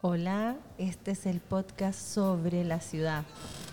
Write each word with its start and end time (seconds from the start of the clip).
Hola, 0.00 0.56
este 0.78 1.12
es 1.12 1.26
el 1.26 1.40
podcast 1.40 1.98
sobre 1.98 2.64
la 2.64 2.80
ciudad, 2.80 3.24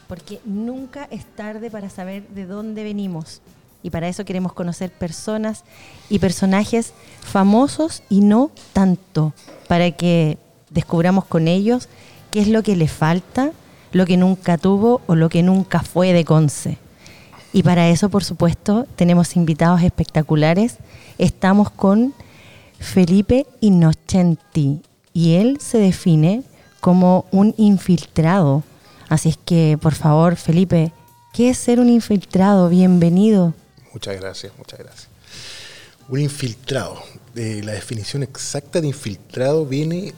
porque 0.08 0.40
nunca 0.46 1.08
es 1.12 1.26
tarde 1.26 1.70
para 1.70 1.90
saber 1.90 2.28
de 2.30 2.46
dónde 2.46 2.84
venimos. 2.84 3.42
Y 3.84 3.90
para 3.90 4.08
eso 4.08 4.24
queremos 4.26 4.54
conocer 4.54 4.92
personas 4.92 5.64
y 6.10 6.20
personajes 6.20 6.94
famosos 7.22 8.04
y 8.10 8.22
no 8.22 8.52
tanto, 8.74 9.34
para 9.68 9.92
que 9.92 10.38
descubramos 10.70 11.26
con 11.26 11.48
ellos 11.48 11.90
qué 12.30 12.42
es 12.42 12.48
lo 12.48 12.64
que 12.64 12.76
le 12.76 12.88
falta, 12.88 13.52
lo 13.92 14.06
que 14.06 14.18
nunca 14.18 14.58
tuvo 14.58 15.02
o 15.08 15.16
lo 15.16 15.30
que 15.30 15.44
nunca 15.44 15.82
fue 15.82 16.14
de 16.14 16.24
Conce. 16.24 16.78
Y 17.52 17.64
para 17.64 17.90
eso, 17.90 18.10
por 18.10 18.24
supuesto, 18.24 18.88
tenemos 18.96 19.36
invitados 19.36 19.82
espectaculares. 19.82 20.78
Estamos 21.18 21.70
con 21.70 22.14
Felipe 22.82 23.46
Innocenti 23.62 24.82
y 25.14 25.36
él 25.36 25.60
se 25.62 25.78
define 25.78 26.44
como 26.80 27.26
un 27.32 27.54
infiltrado. 27.58 28.64
Así 29.08 29.30
es 29.30 29.38
que, 29.38 29.78
por 29.82 29.94
favor, 29.94 30.36
Felipe, 30.36 30.92
¿qué 31.32 31.52
es 31.52 31.58
ser 31.58 31.80
un 31.80 31.90
infiltrado? 31.90 32.68
Bienvenido. 32.70 33.54
Muchas 33.94 34.20
gracias, 34.20 34.52
muchas 34.58 34.80
gracias. 34.80 35.08
Un 36.10 36.20
infiltrado. 36.20 37.02
La 37.36 37.74
definición 37.74 38.24
exacta 38.24 38.82
de 38.82 38.88
infiltrado 38.88 39.66
viene 39.66 40.14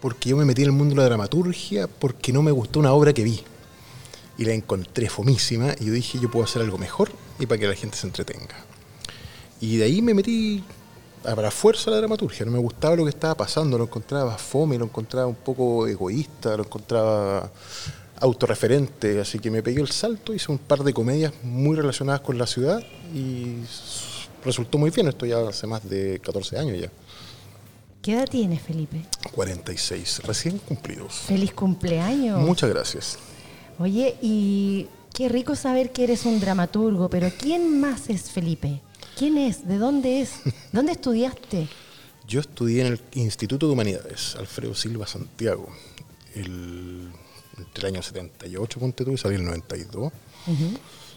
porque 0.00 0.30
yo 0.30 0.36
me 0.36 0.44
metí 0.44 0.62
en 0.62 0.68
el 0.68 0.72
mundo 0.72 0.94
de 0.94 1.00
la 1.00 1.06
dramaturgia 1.06 1.88
porque 1.88 2.32
no 2.32 2.42
me 2.42 2.52
gustó 2.52 2.78
una 2.80 2.92
obra 2.92 3.12
que 3.12 3.24
vi. 3.24 3.42
Y 4.38 4.44
la 4.44 4.52
encontré 4.52 5.08
fomísima 5.08 5.74
y 5.80 5.86
yo 5.86 5.92
dije, 5.92 6.18
yo 6.20 6.30
puedo 6.30 6.44
hacer 6.44 6.62
algo 6.62 6.78
mejor 6.78 7.10
y 7.38 7.46
para 7.46 7.58
que 7.58 7.66
la 7.66 7.74
gente 7.74 7.96
se 7.96 8.06
entretenga. 8.06 8.54
Y 9.60 9.78
de 9.78 9.84
ahí 9.84 10.02
me 10.02 10.14
metí 10.14 10.62
a 11.24 11.34
la 11.34 11.50
fuerza 11.50 11.90
la 11.90 11.98
dramaturgia. 11.98 12.44
No 12.46 12.52
me 12.52 12.58
gustaba 12.58 12.96
lo 12.96 13.04
que 13.04 13.10
estaba 13.10 13.34
pasando, 13.34 13.78
lo 13.78 13.84
encontraba 13.84 14.36
fome, 14.38 14.78
lo 14.78 14.84
encontraba 14.84 15.26
un 15.26 15.36
poco 15.36 15.86
egoísta, 15.86 16.56
lo 16.56 16.64
encontraba 16.64 17.50
autorreferente. 18.20 19.20
Así 19.20 19.38
que 19.38 19.50
me 19.50 19.62
pegué 19.62 19.80
el 19.80 19.90
salto, 19.90 20.32
hice 20.34 20.50
un 20.52 20.58
par 20.58 20.82
de 20.82 20.92
comedias 20.92 21.32
muy 21.42 21.76
relacionadas 21.76 22.20
con 22.20 22.38
la 22.38 22.46
ciudad 22.46 22.82
y 23.14 23.56
resultó 24.44 24.78
muy 24.78 24.90
bien. 24.90 25.08
Esto 25.08 25.26
ya 25.26 25.48
hace 25.48 25.66
más 25.66 25.88
de 25.88 26.20
14 26.20 26.58
años 26.58 26.80
ya. 26.80 26.90
¿Qué 28.02 28.12
edad 28.12 28.28
tienes, 28.28 28.62
Felipe? 28.62 29.04
46, 29.32 30.22
recién 30.22 30.58
cumplidos. 30.58 31.12
Feliz 31.26 31.52
cumpleaños. 31.52 32.40
Muchas 32.40 32.70
gracias. 32.70 33.18
Oye, 33.80 34.16
y 34.22 34.86
qué 35.12 35.28
rico 35.28 35.56
saber 35.56 35.90
que 35.90 36.04
eres 36.04 36.24
un 36.24 36.38
dramaturgo, 36.38 37.10
pero 37.10 37.30
¿quién 37.36 37.80
más 37.80 38.08
es 38.08 38.30
Felipe? 38.30 38.80
¿Quién 39.16 39.38
es? 39.38 39.66
¿De 39.66 39.78
dónde 39.78 40.20
es? 40.20 40.42
¿Dónde 40.72 40.92
estudiaste? 40.92 41.68
Yo 42.28 42.40
estudié 42.40 42.82
en 42.82 42.92
el 42.92 43.00
Instituto 43.14 43.66
de 43.66 43.72
Humanidades, 43.72 44.36
Alfredo 44.36 44.74
Silva 44.74 45.06
Santiago, 45.06 45.68
el, 46.34 47.08
entre 47.56 47.88
el 47.88 47.94
año 47.94 48.02
78, 48.02 48.78
ponte 48.78 49.04
tú, 49.06 49.12
y 49.12 49.16
salí 49.16 49.36
en 49.36 49.42
el 49.42 49.46
92. 49.46 50.12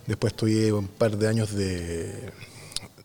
Después 0.07 0.31
estudié 0.31 0.71
un 0.71 0.87
par 0.87 1.17
de 1.17 1.27
años 1.27 1.53
de, 1.53 2.31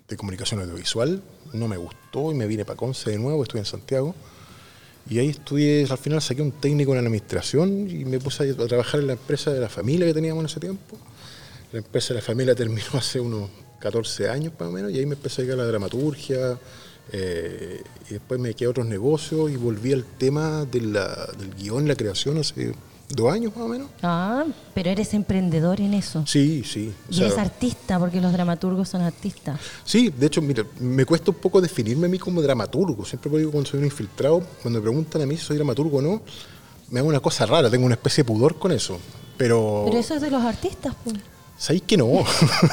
de 0.06 0.16
comunicación 0.16 0.60
audiovisual, 0.60 1.22
no 1.52 1.66
me 1.66 1.76
gustó 1.76 2.30
y 2.30 2.36
me 2.36 2.46
vine 2.46 2.64
para 2.64 2.76
Conce 2.76 3.10
de 3.10 3.18
nuevo, 3.18 3.42
estudié 3.42 3.62
en 3.62 3.66
Santiago. 3.66 4.14
Y 5.10 5.18
ahí 5.18 5.30
estudié, 5.30 5.86
al 5.90 5.98
final 5.98 6.22
saqué 6.22 6.40
un 6.40 6.52
técnico 6.52 6.92
en 6.92 6.98
la 6.98 7.00
administración 7.08 7.90
y 7.90 8.04
me 8.04 8.20
puse 8.20 8.48
a 8.48 8.66
trabajar 8.68 9.00
en 9.00 9.08
la 9.08 9.12
empresa 9.14 9.52
de 9.52 9.58
la 9.58 9.68
familia 9.68 10.06
que 10.06 10.14
teníamos 10.14 10.42
en 10.42 10.46
ese 10.46 10.60
tiempo. 10.60 10.96
La 11.72 11.78
empresa 11.78 12.14
de 12.14 12.20
la 12.20 12.24
familia 12.24 12.54
terminó 12.54 12.86
hace 12.92 13.18
unos 13.18 13.50
14 13.84 14.30
años 14.30 14.54
más 14.58 14.70
o 14.70 14.72
menos 14.72 14.90
y 14.90 14.98
ahí 14.98 15.04
me 15.04 15.14
empecé 15.14 15.42
a 15.42 15.44
dedicar 15.44 15.60
a 15.60 15.64
la 15.64 15.68
dramaturgia 15.68 16.58
eh, 17.12 17.82
y 18.08 18.14
después 18.14 18.40
me 18.40 18.54
quedé 18.54 18.66
a 18.66 18.70
otros 18.70 18.86
negocios 18.86 19.50
y 19.50 19.56
volví 19.56 19.92
al 19.92 20.04
tema 20.04 20.64
de 20.64 20.80
la, 20.80 21.28
del 21.38 21.54
guion, 21.54 21.86
la 21.86 21.94
creación 21.94 22.38
hace 22.38 22.72
dos 23.10 23.30
años 23.30 23.54
más 23.54 23.66
o 23.66 23.68
menos. 23.68 23.88
Ah, 24.02 24.44
pero 24.72 24.88
eres 24.88 25.12
emprendedor 25.12 25.82
en 25.82 25.92
eso. 25.92 26.24
Sí, 26.26 26.64
sí. 26.64 26.94
y 27.10 27.20
eres 27.20 27.36
artista, 27.36 27.98
porque 27.98 28.22
los 28.22 28.32
dramaturgos 28.32 28.88
son 28.88 29.02
artistas. 29.02 29.60
Sí, 29.84 30.08
de 30.08 30.26
hecho, 30.26 30.40
mira, 30.40 30.64
me 30.80 31.04
cuesta 31.04 31.30
un 31.30 31.36
poco 31.36 31.60
definirme 31.60 32.06
a 32.06 32.08
mí 32.08 32.18
como 32.18 32.40
dramaturgo. 32.40 33.04
Siempre 33.04 33.30
digo 33.36 33.50
cuando 33.50 33.68
soy 33.68 33.80
un 33.80 33.84
infiltrado, 33.84 34.42
cuando 34.62 34.80
me 34.80 34.82
preguntan 34.82 35.20
a 35.20 35.26
mí 35.26 35.36
si 35.36 35.44
soy 35.44 35.56
dramaturgo 35.56 35.98
o 35.98 36.02
no, 36.02 36.22
me 36.90 37.00
hago 37.00 37.08
una 37.10 37.20
cosa 37.20 37.44
rara, 37.44 37.68
tengo 37.68 37.84
una 37.84 37.96
especie 37.96 38.24
de 38.24 38.28
pudor 38.28 38.58
con 38.58 38.72
eso. 38.72 38.98
Pero, 39.36 39.82
pero 39.84 39.98
eso 39.98 40.14
es 40.14 40.22
de 40.22 40.30
los 40.30 40.42
artistas, 40.42 40.94
pues. 41.04 41.16
¿Sabéis 41.64 41.84
que 41.86 41.96
no? 41.96 42.22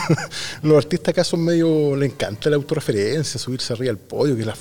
los 0.63 0.77
artistas 0.77 1.13
acá 1.13 1.23
son 1.23 1.45
medio. 1.45 1.95
le 1.95 2.07
encanta 2.07 2.49
la 2.49 2.57
autorreferencia, 2.57 3.39
subirse 3.39 3.71
arriba 3.71 3.89
al 3.89 3.97
podio, 3.97 4.35
que 4.35 4.43
las, 4.43 4.57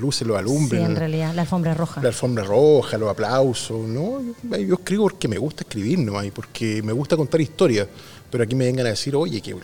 luces 0.00 0.26
lo 0.26 0.36
alumbren. 0.36 0.84
Sí, 0.84 0.90
en 0.90 0.96
realidad, 0.96 1.32
la 1.32 1.42
alfombra 1.42 1.72
roja. 1.72 2.02
La 2.02 2.08
alfombra 2.08 2.42
roja, 2.42 2.98
los 2.98 3.08
aplausos, 3.08 3.86
¿no? 3.86 4.20
Yo, 4.58 4.74
escribo 4.74 5.04
porque 5.04 5.28
me 5.28 5.38
gusta 5.38 5.62
escribir, 5.62 6.00
¿no? 6.00 6.24
Y 6.24 6.32
porque 6.32 6.82
me 6.82 6.92
gusta 6.92 7.16
contar 7.16 7.40
historias. 7.40 7.86
Pero 8.32 8.42
aquí 8.42 8.56
me 8.56 8.64
vengan 8.64 8.86
a 8.86 8.88
decir, 8.88 9.14
oye, 9.14 9.40
que, 9.40 9.54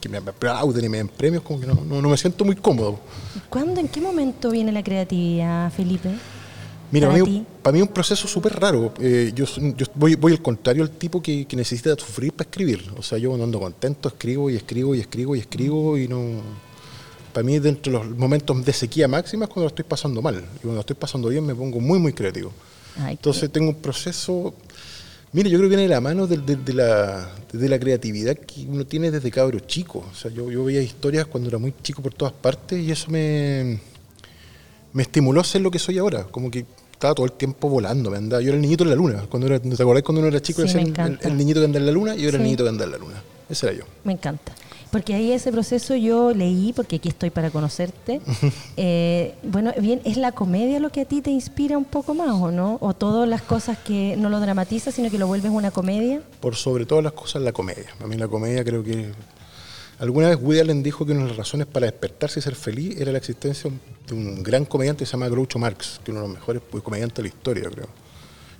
que, 0.00 0.08
me 0.08 0.18
aplauden 0.18 0.84
y 0.84 0.88
me 0.88 0.96
den 0.96 1.06
premios, 1.06 1.44
como 1.44 1.60
que 1.60 1.66
no, 1.68 1.74
no, 1.74 2.02
no 2.02 2.08
me 2.08 2.16
siento 2.16 2.44
muy 2.44 2.56
cómodo. 2.56 2.98
¿Cuándo, 3.48 3.78
en 3.78 3.86
qué 3.86 4.00
momento 4.00 4.50
viene 4.50 4.72
la 4.72 4.82
creatividad, 4.82 5.70
Felipe? 5.70 6.10
Mira, 6.90 7.08
para, 7.08 7.22
mí, 7.22 7.46
para 7.62 7.72
mí 7.72 7.80
es 7.80 7.86
un 7.86 7.92
proceso 7.92 8.26
súper 8.26 8.58
raro. 8.58 8.94
Eh, 9.00 9.32
yo, 9.34 9.44
voy, 9.94 10.14
voy, 10.14 10.32
al 10.32 10.40
contrario 10.40 10.82
al 10.82 10.90
tipo 10.90 11.20
que, 11.20 11.46
necesita 11.52 11.94
sufrir 11.96 12.32
para 12.32 12.48
escribir. 12.48 12.90
O 12.96 13.02
sea, 13.02 13.18
yo 13.18 13.28
cuando 13.28 13.44
ando 13.44 13.60
contento 13.60 14.08
escribo 14.08 14.48
y 14.48 14.56
escribo 14.56 14.94
y 14.94 15.00
escribo 15.00 15.36
y 15.36 15.40
escribo 15.40 15.98
y 15.98 16.08
no... 16.08 16.40
Para 17.32 17.44
mí, 17.44 17.58
dentro 17.58 17.92
de 17.92 17.98
los 17.98 18.16
momentos 18.16 18.64
de 18.64 18.72
sequía 18.72 19.06
máxima 19.06 19.44
es 19.44 19.50
cuando 19.50 19.64
lo 19.64 19.68
estoy 19.68 19.84
pasando 19.84 20.22
mal. 20.22 20.36
Y 20.36 20.60
cuando 20.60 20.74
lo 20.74 20.80
estoy 20.80 20.96
pasando 20.96 21.28
bien 21.28 21.44
me 21.44 21.54
pongo 21.54 21.78
muy, 21.78 21.98
muy 21.98 22.12
creativo. 22.12 22.52
Entonces 23.06 23.50
tengo 23.50 23.68
un 23.68 23.76
proceso... 23.76 24.54
Mire, 25.30 25.50
yo 25.50 25.58
creo 25.58 25.68
que 25.68 25.76
viene 25.76 25.82
de 25.82 25.94
la 25.94 26.00
mano 26.00 26.26
de, 26.26 26.38
la, 26.72 27.30
de, 27.52 27.68
la, 27.68 27.78
creatividad 27.78 28.34
que 28.34 28.62
uno 28.66 28.86
tiene 28.86 29.10
desde 29.10 29.30
cabro 29.30 29.60
chico. 29.60 30.02
O 30.10 30.14
sea, 30.14 30.30
yo, 30.30 30.50
yo 30.50 30.64
veía 30.64 30.80
historias 30.80 31.26
cuando 31.26 31.50
era 31.50 31.58
muy 31.58 31.74
chico 31.82 32.00
por 32.00 32.14
todas 32.14 32.32
partes 32.32 32.82
y 32.82 32.90
eso 32.90 33.10
me 33.10 33.78
me 34.92 35.02
estimuló 35.02 35.40
a 35.40 35.44
ser 35.44 35.60
lo 35.60 35.70
que 35.70 35.78
soy 35.78 35.98
ahora. 35.98 36.24
Como 36.24 36.50
que 36.50 36.64
estaba 36.92 37.14
todo 37.14 37.26
el 37.26 37.32
tiempo 37.32 37.68
volando, 37.68 38.10
me 38.10 38.16
andaba. 38.16 38.42
Yo 38.42 38.48
era 38.48 38.56
el 38.56 38.62
niñito 38.62 38.84
en 38.84 38.90
la 38.90 38.96
luna. 38.96 39.24
Cuando 39.28 39.46
era, 39.46 39.60
¿Te 39.60 39.82
acordás 39.82 40.02
cuando 40.02 40.20
uno 40.20 40.28
era 40.28 40.40
chico? 40.40 40.66
Sí, 40.66 40.78
el, 40.78 41.18
el, 41.22 41.36
niñito 41.36 41.60
que 41.60 41.66
anda 41.66 41.78
en 41.78 41.86
la 41.86 41.92
luna 41.92 42.16
y 42.16 42.22
yo 42.22 42.28
era 42.28 42.38
el 42.38 42.42
niñito 42.42 42.64
que 42.64 42.70
anda 42.70 42.84
en 42.84 42.90
la 42.90 42.98
luna. 42.98 43.22
Ese 43.48 43.66
era 43.66 43.78
yo. 43.78 43.84
Me 44.04 44.12
encanta. 44.12 44.52
Porque 44.90 45.14
ahí 45.14 45.32
ese 45.32 45.52
proceso 45.52 45.94
yo 45.96 46.32
leí, 46.32 46.72
porque 46.72 46.96
aquí 46.96 47.08
estoy 47.08 47.30
para 47.30 47.50
conocerte. 47.50 48.20
Eh, 48.80 49.34
bueno, 49.42 49.72
bien, 49.80 50.00
¿es 50.04 50.16
la 50.16 50.30
comedia 50.32 50.78
lo 50.78 50.90
que 50.90 51.00
a 51.00 51.04
ti 51.04 51.20
te 51.20 51.30
inspira 51.30 51.76
un 51.76 51.84
poco 51.84 52.14
más 52.14 52.30
o 52.30 52.52
no? 52.52 52.78
¿O 52.80 52.94
todas 52.94 53.28
las 53.28 53.42
cosas 53.42 53.76
que 53.76 54.14
no 54.16 54.28
lo 54.28 54.38
dramatizas, 54.38 54.94
sino 54.94 55.10
que 55.10 55.18
lo 55.18 55.26
vuelves 55.26 55.50
una 55.50 55.72
comedia? 55.72 56.22
Por 56.40 56.54
sobre 56.54 56.86
todas 56.86 57.02
las 57.02 57.12
cosas, 57.12 57.42
la 57.42 57.52
comedia. 57.52 57.86
A 58.00 58.06
mí 58.06 58.16
la 58.16 58.28
comedia 58.28 58.62
creo 58.64 58.84
que 58.84 59.10
Alguna 59.98 60.28
vez 60.28 60.38
Woody 60.40 60.60
Allen 60.60 60.82
dijo 60.82 61.04
que 61.04 61.12
una 61.12 61.22
de 61.22 61.28
las 61.28 61.36
razones 61.36 61.66
para 61.66 61.86
despertarse 61.86 62.38
y 62.38 62.42
ser 62.42 62.54
feliz 62.54 63.00
era 63.00 63.10
la 63.10 63.18
existencia 63.18 63.68
de 64.06 64.14
un 64.14 64.42
gran 64.44 64.64
comediante 64.64 65.00
que 65.00 65.06
se 65.06 65.12
llama 65.12 65.28
Groucho 65.28 65.58
Marx, 65.58 66.00
que 66.04 66.12
es 66.12 66.16
uno 66.16 66.20
de 66.20 66.28
los 66.28 66.36
mejores 66.36 66.62
comediantes 66.84 67.16
de 67.16 67.22
la 67.22 67.28
historia, 67.28 67.64
creo. 67.68 67.88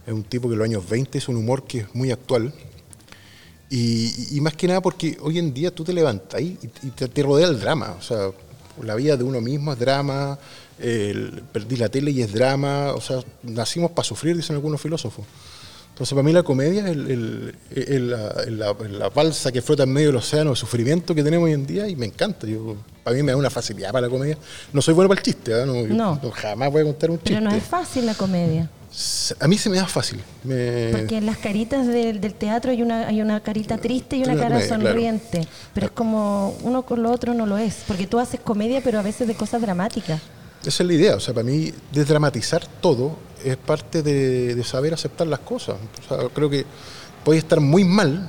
Es 0.05 0.13
un 0.13 0.25
tipo 0.25 0.49
que 0.49 0.55
en 0.55 0.59
los 0.59 0.65
años 0.65 0.89
20 0.89 1.19
hizo 1.19 1.31
un 1.31 1.39
humor 1.39 1.63
que 1.65 1.81
es 1.81 1.95
muy 1.95 2.11
actual. 2.11 2.53
Y, 3.71 4.39
más 4.41 4.55
que 4.55 4.67
nada 4.67 4.81
porque 4.81 5.17
hoy 5.21 5.39
en 5.39 5.53
día 5.53 5.71
tú 5.71 5.85
te 5.85 5.93
levantas 5.93 6.41
y, 6.41 6.55
te, 6.55 7.23
rodea 7.23 7.47
el 7.47 7.61
drama. 7.61 7.95
O 7.99 8.03
sea, 8.03 8.31
la 8.83 8.95
vida 8.97 9.17
de 9.17 9.23
uno 9.23 9.41
mismo 9.41 9.75
es 9.75 9.79
drama, 9.79 10.39
perdí 10.79 11.77
la 11.77 11.89
tele 11.89 12.11
y 12.11 12.23
es 12.23 12.33
drama. 12.33 12.95
O 12.95 13.01
sea, 13.01 13.21
nacimos 13.43 13.93
para 13.93 14.09
sufrir, 14.09 14.35
dicen 14.35 14.57
algunos 14.57 14.81
filósofos. 14.81 15.25
Entonces, 15.99 16.15
para 16.15 16.23
mí 16.23 16.33
la 16.33 16.45
comedia 16.45 16.87
es 17.75 18.01
la, 18.01 19.09
balsa 19.13 19.51
que 19.51 19.61
flota 19.61 19.83
en 19.83 19.93
medio 19.93 20.11
del 20.11 20.17
océano 20.17 20.51
de 20.51 20.57
sufrimiento 20.57 21.13
que 21.13 21.25
tenemos 21.25 21.47
hoy 21.47 21.55
en 21.55 21.67
día 21.67 21.89
y 21.89 21.97
me 21.97 22.07
encanta. 22.07 22.47
Yo, 22.47 22.77
para 23.03 23.17
mí 23.17 23.25
me 23.25 23.33
da 23.33 23.37
una 23.37 23.51
facilidad 23.51 23.91
para 23.91 24.07
la 24.07 24.09
comedia. 24.09 24.39
No 24.73 24.81
soy 24.81 24.95
bueno 24.95 25.09
para 25.09 25.19
el 25.19 25.25
chiste, 25.25 25.51
¿eh? 25.51 25.67
no, 25.67 26.21
jamás 26.31 26.71
voy 26.71 26.83
a 26.83 26.85
contar 26.85 27.11
un 27.11 27.17
chiste. 27.17 27.31
Pero 27.35 27.41
no 27.41 27.51
es 27.51 27.65
fácil 27.65 28.07
la 28.07 28.15
comedia. 28.15 28.71
A 29.41 29.49
mí 29.49 29.59
se 29.59 29.69
me 29.71 29.79
da 29.79 29.89
fácil. 29.89 30.21
Porque 30.45 31.17
en 31.17 31.27
las 31.27 31.39
caritas 31.39 31.89
del, 31.89 32.21
teatro 32.35 32.71
hay 32.71 32.81
una, 32.81 33.09
hay 33.09 33.21
una 33.21 33.41
carita 33.41 33.79
triste 33.79 34.19
y 34.19 34.23
una 34.23 34.37
cara 34.37 34.65
sonriente. 34.69 35.49
Pero 35.75 35.87
es 35.87 35.93
como 35.93 36.57
uno 36.63 36.83
con 36.83 37.03
lo 37.03 37.11
otro 37.11 37.35
no 37.35 37.45
lo 37.45 37.59
es. 37.59 37.83
Porque 37.89 38.07
tú 38.07 38.21
haces 38.21 38.39
comedia, 38.39 38.81
pero 38.85 39.01
a 39.01 39.03
veces 39.03 39.27
de 39.27 39.35
cosas 39.35 39.61
dramáticas. 39.61 40.21
Esa 40.65 40.83
es 40.83 40.87
la 40.87 40.93
idea. 40.93 41.17
O 41.17 41.21
sea, 41.21 41.35
para 41.35 41.45
mí, 41.45 41.73
desdramatizar 41.93 42.67
todo 42.81 43.17
es 43.45 43.57
parte 43.57 44.03
de, 44.03 44.63
saber 44.65 44.95
aceptar 44.95 45.27
las 45.27 45.41
cosas. 45.41 45.77
creo 46.35 46.51
que 46.51 46.65
puedes 47.25 47.43
estar 47.43 47.61
muy 47.61 47.85
mal, 47.85 48.29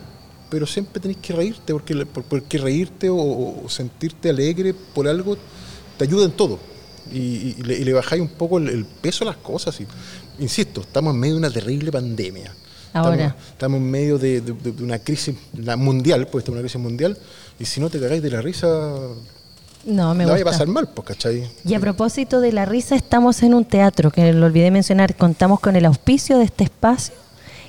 pero 0.50 0.66
siempre 0.66 1.02
tenés 1.02 1.18
que 1.18 1.34
reírte, 1.34 1.74
porque, 1.74 2.06
porque 2.06 2.58
reírte 2.58 3.08
o, 3.10 3.64
sentirte 3.68 4.30
alegre 4.30 4.74
por 4.74 5.08
algo 5.08 5.38
te 5.98 6.04
ayuda 6.06 6.26
en 6.26 6.32
todo. 6.32 6.60
Y, 7.12 7.56
le, 7.64 7.94
bajáis 7.94 8.22
un 8.22 8.30
poco 8.30 8.60
el, 8.60 8.86
peso 8.86 9.24
a 9.24 9.28
las 9.28 9.38
cosas. 9.38 9.80
Y, 9.82 9.88
insisto, 10.40 10.82
estamos 10.82 11.14
en 11.14 11.20
medio 11.20 11.34
de 11.36 11.40
una 11.40 11.52
terrible 11.52 11.92
pandemia. 11.92 12.54
Ahora. 12.94 13.36
Estamos, 13.52 13.78
en 13.78 13.90
medio 13.90 14.18
de, 14.18 14.42
una 14.80 15.00
crisis 15.00 15.36
mundial, 15.78 16.28
pues 16.28 16.48
una 16.50 16.62
crisis 16.62 16.82
mundial, 16.82 17.18
y 17.60 17.66
si 17.66 17.80
no 17.80 17.90
te 17.90 18.00
cagáis 18.00 18.22
de 18.22 18.32
la 18.32 18.42
risa, 18.42 18.98
No, 19.86 20.14
me 20.14 20.26
la 20.26 20.32
vaya 20.34 20.42
a 20.42 20.46
gusta. 20.46 20.52
pasar 20.52 20.68
mal, 20.68 20.90
pues, 20.94 21.08
¿cachai? 21.08 21.50
Y 21.66 21.74
a 21.74 21.80
propósito 21.80 22.42
de 22.42 22.52
la 22.52 22.66
risa, 22.66 22.96
estamos 22.96 23.42
en 23.44 23.54
un 23.54 23.66
teatro, 23.66 24.12
que 24.12 24.34
lo 24.34 24.46
olvidé 24.46 24.72
mencionar, 24.72 25.16
contamos 25.16 25.60
con 25.60 25.76
el 25.76 25.86
auspicio 25.86 26.38
de 26.38 26.46
este 26.46 26.66
espacio 26.66 27.16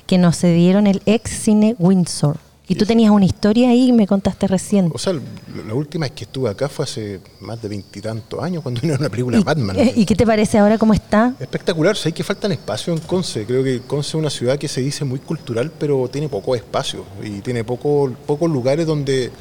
que 0.07 0.17
nos 0.17 0.37
cedieron 0.37 0.87
el 0.87 1.01
ex 1.05 1.31
cine 1.31 1.75
Windsor. 1.79 2.37
Y 2.67 2.75
tú 2.75 2.85
tenías 2.85 3.11
una 3.11 3.25
historia 3.25 3.69
ahí 3.69 3.89
y 3.89 3.91
me 3.91 4.07
contaste 4.07 4.47
recién. 4.47 4.89
O 4.93 4.97
sea, 4.97 5.11
la 5.11 5.73
última 5.73 6.05
vez 6.05 6.13
que 6.13 6.23
estuve 6.23 6.49
acá 6.49 6.69
fue 6.69 6.83
hace 6.83 7.19
más 7.41 7.61
de 7.61 7.67
veintitantos 7.67 8.41
años, 8.41 8.63
cuando 8.63 8.79
vino 8.79 8.95
una 8.97 9.09
película 9.09 9.39
¿Y, 9.39 9.43
Batman. 9.43 9.75
¿Y 9.93 10.05
qué 10.05 10.15
te 10.15 10.25
parece 10.25 10.57
ahora 10.57 10.77
cómo 10.77 10.93
está? 10.93 11.33
Espectacular, 11.37 11.97
sé 11.97 12.13
que 12.13 12.23
faltan 12.23 12.53
espacio 12.53 12.93
en 12.93 12.99
Conce. 12.99 13.45
Creo 13.45 13.61
que 13.61 13.81
Conce 13.81 14.09
es 14.09 14.15
una 14.15 14.29
ciudad 14.29 14.57
que 14.57 14.69
se 14.69 14.79
dice 14.79 15.03
muy 15.03 15.19
cultural, 15.19 15.69
pero 15.77 16.07
tiene 16.07 16.29
poco 16.29 16.55
espacio 16.55 17.03
y 17.21 17.41
tiene 17.41 17.65
poco, 17.65 18.09
pocos 18.25 18.49
lugares 18.49 18.85
donde, 18.87 19.31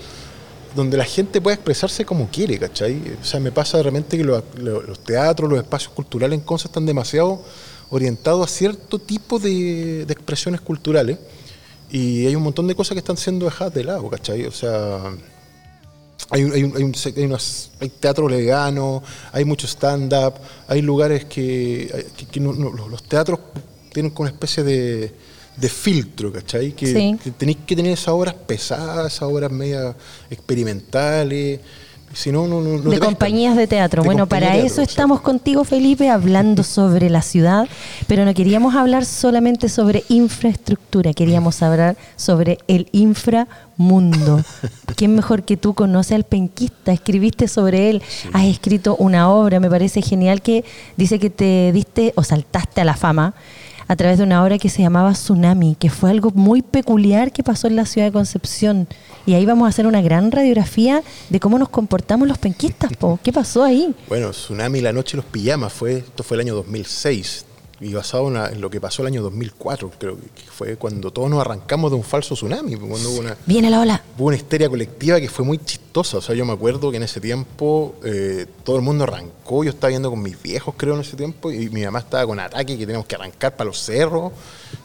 donde 0.75 0.97
la 0.97 1.05
gente 1.05 1.41
pueda 1.41 1.55
expresarse 1.55 2.05
como 2.05 2.29
quiere, 2.29 2.59
¿cachai? 2.59 3.01
O 3.21 3.25
sea, 3.25 3.41
me 3.41 3.51
pasa 3.53 3.77
de 3.79 3.83
repente 3.85 4.17
que 4.17 4.25
lo- 4.25 4.43
lo- 4.57 4.83
los 4.83 5.01
teatros, 5.01 5.51
los 5.51 5.59
espacios 5.61 5.93
culturales 5.93 6.39
en 6.39 6.45
Conce 6.45 6.69
están 6.69 6.87
demasiado 6.87 7.43
orientados 7.91 8.45
a 8.45 8.53
cierto 8.53 8.99
tipo 8.99 9.39
de, 9.39 10.03
expresiones 10.03 10.61
culturales 10.61 11.19
y 11.91 12.27
hay 12.27 12.37
un 12.37 12.43
montón 12.43 12.67
de 12.69 12.75
cosas 12.77 12.95
que 12.95 13.01
están 13.01 13.17
siendo 13.17 13.47
dejadas 13.47 13.75
de 13.75 13.85
lado, 13.85 14.09
¿cachai? 14.09 14.47
O 14.47 14.53
sea, 14.53 15.01
hay, 16.31 16.43
hay, 16.43 16.51
hay, 16.53 16.63
un- 16.85 16.95
hay 17.17 17.25
hay 17.81 17.89
teatro 17.89 18.27
vegano, 18.27 19.03
hay 19.33 19.45
mucho 19.45 19.67
stand-up, 19.67 20.35
hay 20.69 20.83
lugares 20.83 21.25
que, 21.25 22.07
que- 22.17 22.27
que 22.27 22.39
no- 22.41 22.53
no- 22.53 22.71
los, 22.73 22.89
los 22.89 23.03
teatros 23.03 23.41
tienen 23.93 24.13
como 24.13 24.25
una 24.29 24.31
especie 24.33 24.63
de, 24.63 25.13
de 25.61 25.69
filtro, 25.69 26.33
¿cachai? 26.33 26.73
Que, 26.73 26.87
Sí. 26.87 27.17
que 27.23 27.31
tenéis 27.31 27.59
que 27.67 27.77
tener 27.77 27.93
esas 27.93 28.09
obras 28.09 28.35
pesadas, 28.35 29.13
esas 29.13 29.23
obras 29.23 29.51
media 29.51 29.95
experimentales, 30.31 31.61
si 32.13 32.33
no, 32.33 32.49
no, 32.49 32.61
no, 32.61 32.79
no 32.79 32.83
te 32.83 32.97
de 32.97 32.99
compañías 32.99 33.57
de 33.57 33.69
teatro. 33.69 34.03
De 34.03 34.07
bueno, 34.07 34.27
para 34.27 34.57
eso 34.57 34.83
estamos 34.83 35.21
contigo, 35.21 35.63
Felipe, 35.65 36.09
hablando 36.09 36.63
sobre 36.65 37.09
la 37.09 37.23
ciudad, 37.23 37.69
pero 38.09 38.25
no 38.25 38.35
queríamos 38.35 38.75
hablar 38.75 39.05
solamente 39.05 39.69
sobre 39.69 40.03
infraestructura, 40.09 41.13
queríamos 41.13 41.63
hablar 41.63 41.97
sobre 42.17 42.59
el 42.67 42.89
inframundo. 42.91 44.43
¿Quién 44.97 45.15
mejor 45.15 45.45
que 45.45 45.57
tú 45.57 45.75
conoce 45.75 46.17
al 46.17 46.25
penquista? 46.25 46.93
Escribiste 46.93 47.47
sobre 47.47 47.91
él, 47.91 48.03
has 48.33 48.45
escrito 48.45 48.97
una 48.97 49.31
obra, 49.31 49.61
me 49.61 49.71
parece 49.71 50.03
genial 50.03 50.43
que 50.43 50.65
dice 50.97 51.21
que 51.21 51.31
te 51.31 51.71
diste 51.73 52.13
o 52.17 52.25
saltaste 52.25 52.81
a 52.81 52.85
la 52.85 52.97
fama 52.97 53.35
a 53.91 53.97
través 53.97 54.19
de 54.19 54.25
una 54.25 54.45
obra 54.45 54.57
que 54.57 54.69
se 54.69 54.83
llamaba 54.83 55.11
Tsunami, 55.15 55.75
que 55.75 55.91
fue 55.91 56.11
algo 56.11 56.31
muy 56.31 56.63
peculiar 56.63 57.33
que 57.33 57.43
pasó 57.43 57.67
en 57.67 57.75
la 57.75 57.87
ciudad 57.87 58.07
de 58.07 58.13
Concepción. 58.13 58.87
Y 59.27 59.35
ahí 59.35 59.45
vamos 59.45 59.67
a 59.67 59.71
hacer 59.71 59.85
una 59.89 60.01
gran 60.01 60.31
radiografía 60.31 61.03
de 61.29 61.41
cómo 61.41 61.59
nos 61.59 61.71
comportamos 61.71 62.29
los 62.29 62.39
penquistas, 62.39 62.93
po. 62.97 63.19
¿Qué 63.25 63.33
pasó 63.33 63.65
ahí? 63.65 63.93
Bueno, 64.09 64.31
Tsunami, 64.31 64.81
La 64.81 64.93
Noche 64.93 65.17
y 65.17 65.19
los 65.19 65.25
Pijamas, 65.25 65.73
fue, 65.73 65.99
esto 65.99 66.23
fue 66.23 66.37
el 66.37 66.43
año 66.43 66.55
2006 66.55 67.47
y 67.81 67.95
basado 67.95 68.29
en, 68.29 68.35
la- 68.35 68.49
en 68.49 68.61
lo 68.61 68.69
que 68.69 68.81
pasó 68.81 69.01
el 69.03 69.09
año 69.09 69.23
2004, 69.23 69.91
creo 69.99 70.17
que 70.17 70.43
fue 70.51 70.77
cuando 70.77 71.11
todos 71.11 71.31
nos 71.31 71.41
arrancamos 71.41 71.91
de 71.91 71.97
un 71.97 72.03
falso 72.05 72.35
tsunami, 72.35 72.77
cuando 72.77 73.11
hubo 73.11 73.21
una, 73.21 73.37
Viene 73.47 73.71
la 73.71 73.81
ola. 73.81 74.03
hubo 74.19 74.27
una 74.27 74.37
histeria 74.37 74.69
colectiva 74.69 75.19
que 75.19 75.29
fue 75.31 75.45
muy 75.45 75.59
chistosa. 75.59 76.19
O 76.19 76.21
sea, 76.21 76.35
yo 76.35 76.45
me 76.45 76.53
acuerdo 76.53 76.91
que 76.91 76.99
en 76.99 77.05
ese 77.05 77.21
tiempo 77.21 77.95
eh, 78.05 78.47
todo 78.65 78.77
el 78.77 78.83
mundo 78.83 79.05
arrancó. 79.05 79.65
Yo 79.65 79.71
estaba 79.71 79.89
viendo 79.89 80.11
con 80.11 80.21
mis 80.23 80.41
viejos, 80.43 80.75
creo, 80.77 80.95
en 80.95 81.01
ese 81.01 81.17
tiempo, 81.17 81.51
y 81.51 81.71
mi 81.71 81.83
mamá 81.85 82.01
estaba 82.01 82.27
con 82.27 82.39
ataque 82.39 82.77
que 82.77 82.85
teníamos 82.87 83.07
que 83.07 83.15
arrancar 83.15 83.57
para 83.57 83.69
los 83.69 83.79
cerros. 83.83 84.33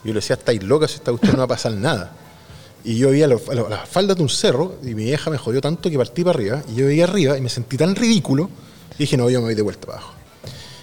Y 0.02 0.08
yo 0.08 0.14
le 0.14 0.20
decía, 0.20 0.36
estáis 0.36 0.62
locas, 0.62 0.94
esta 0.94 1.10
cuestión 1.12 1.32
no 1.32 1.38
va 1.40 1.44
a 1.44 1.48
pasar 1.48 1.72
nada. 1.72 2.12
Y 2.82 2.96
yo 2.98 3.10
veía 3.10 3.26
las 3.26 3.42
faldas 3.90 4.16
de 4.16 4.22
un 4.22 4.28
cerro, 4.30 4.76
y 4.82 4.94
mi 4.94 5.04
vieja 5.04 5.28
me 5.30 5.36
jodió 5.38 5.60
tanto 5.60 5.90
que 5.90 5.98
partí 5.98 6.24
para 6.24 6.38
arriba. 6.38 6.62
Y 6.72 6.76
yo 6.76 6.86
veía 6.86 7.04
arriba 7.04 7.36
y 7.36 7.40
me 7.42 7.48
sentí 7.50 7.76
tan 7.76 7.94
ridículo, 7.94 8.48
y 8.94 8.98
dije, 9.00 9.16
no, 9.18 9.28
yo 9.28 9.40
me 9.40 9.46
voy 9.46 9.54
de 9.54 9.62
vuelta 9.62 9.86
para 9.86 9.98
abajo. 9.98 10.14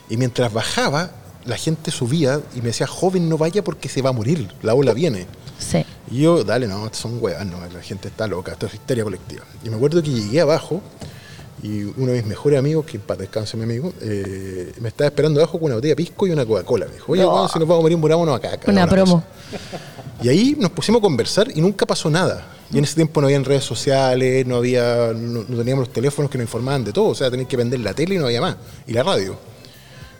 Y 0.09 0.17
mientras 0.17 0.51
bajaba, 0.53 1.09
la 1.45 1.57
gente 1.57 1.91
subía 1.91 2.39
y 2.55 2.59
me 2.59 2.67
decía, 2.67 2.87
joven, 2.87 3.27
no 3.29 3.37
vaya 3.37 3.63
porque 3.63 3.89
se 3.89 4.01
va 4.01 4.09
a 4.09 4.13
morir, 4.13 4.47
la 4.61 4.73
ola 4.73 4.93
viene. 4.93 5.25
Sí. 5.59 5.85
Y 6.11 6.21
yo, 6.21 6.43
dale, 6.43 6.67
no, 6.67 6.89
son 6.93 7.17
huevas, 7.21 7.45
no, 7.45 7.57
la 7.73 7.81
gente 7.81 8.07
está 8.09 8.27
loca, 8.27 8.51
esto 8.53 8.65
es 8.67 8.73
histeria 8.75 9.03
colectiva. 9.03 9.43
Y 9.63 9.69
me 9.69 9.75
acuerdo 9.77 10.01
que 10.03 10.09
llegué 10.09 10.41
abajo 10.41 10.81
y 11.61 11.83
uno 11.83 12.07
de 12.11 12.17
mis 12.19 12.25
mejores 12.25 12.59
amigos, 12.59 12.85
que 12.85 12.99
para 12.99 13.21
descanse 13.21 13.55
mi 13.55 13.63
amigo, 13.63 13.93
eh, 14.01 14.73
me 14.81 14.89
estaba 14.89 15.07
esperando 15.07 15.39
abajo 15.39 15.57
con 15.59 15.67
una 15.67 15.75
botella 15.75 15.93
de 15.93 15.95
pisco 15.95 16.27
y 16.27 16.31
una 16.31 16.45
Coca-Cola. 16.45 16.87
Me 16.87 16.93
dijo, 16.95 17.11
oye, 17.13 17.21
No. 17.21 17.33
weón, 17.33 17.49
si 17.49 17.59
nos 17.59 17.67
vamos 17.67 17.81
a 17.81 17.83
morir, 17.83 17.97
murámonos 17.97 18.35
acá. 18.35 18.53
acá, 18.53 18.69
Una 18.71 18.85
promo. 18.87 19.23
casa". 19.51 19.61
Y 20.21 20.29
ahí 20.29 20.55
nos 20.59 20.71
pusimos 20.71 20.99
a 20.99 21.01
conversar 21.01 21.47
y 21.55 21.61
nunca 21.61 21.85
pasó 21.85 22.09
nada. 22.09 22.47
Y 22.71 22.77
en 22.79 22.83
ese 22.83 22.95
tiempo 22.95 23.21
no 23.21 23.27
había 23.27 23.39
redes 23.39 23.63
sociales, 23.63 24.45
no 24.45 24.57
había, 24.57 25.13
no, 25.15 25.45
no 25.47 25.57
teníamos 25.57 25.85
los 25.87 25.93
teléfonos 25.93 26.29
que 26.31 26.37
nos 26.37 26.45
informaban 26.45 26.83
de 26.83 26.91
todo, 26.91 27.07
o 27.09 27.15
sea, 27.15 27.29
tenías 27.29 27.47
que 27.47 27.55
vender 27.55 27.79
la 27.79 27.93
tele 27.93 28.15
y 28.15 28.17
no 28.17 28.25
había 28.25 28.41
más. 28.41 28.57
Y 28.87 28.93
la 28.93 29.03
radio. 29.03 29.37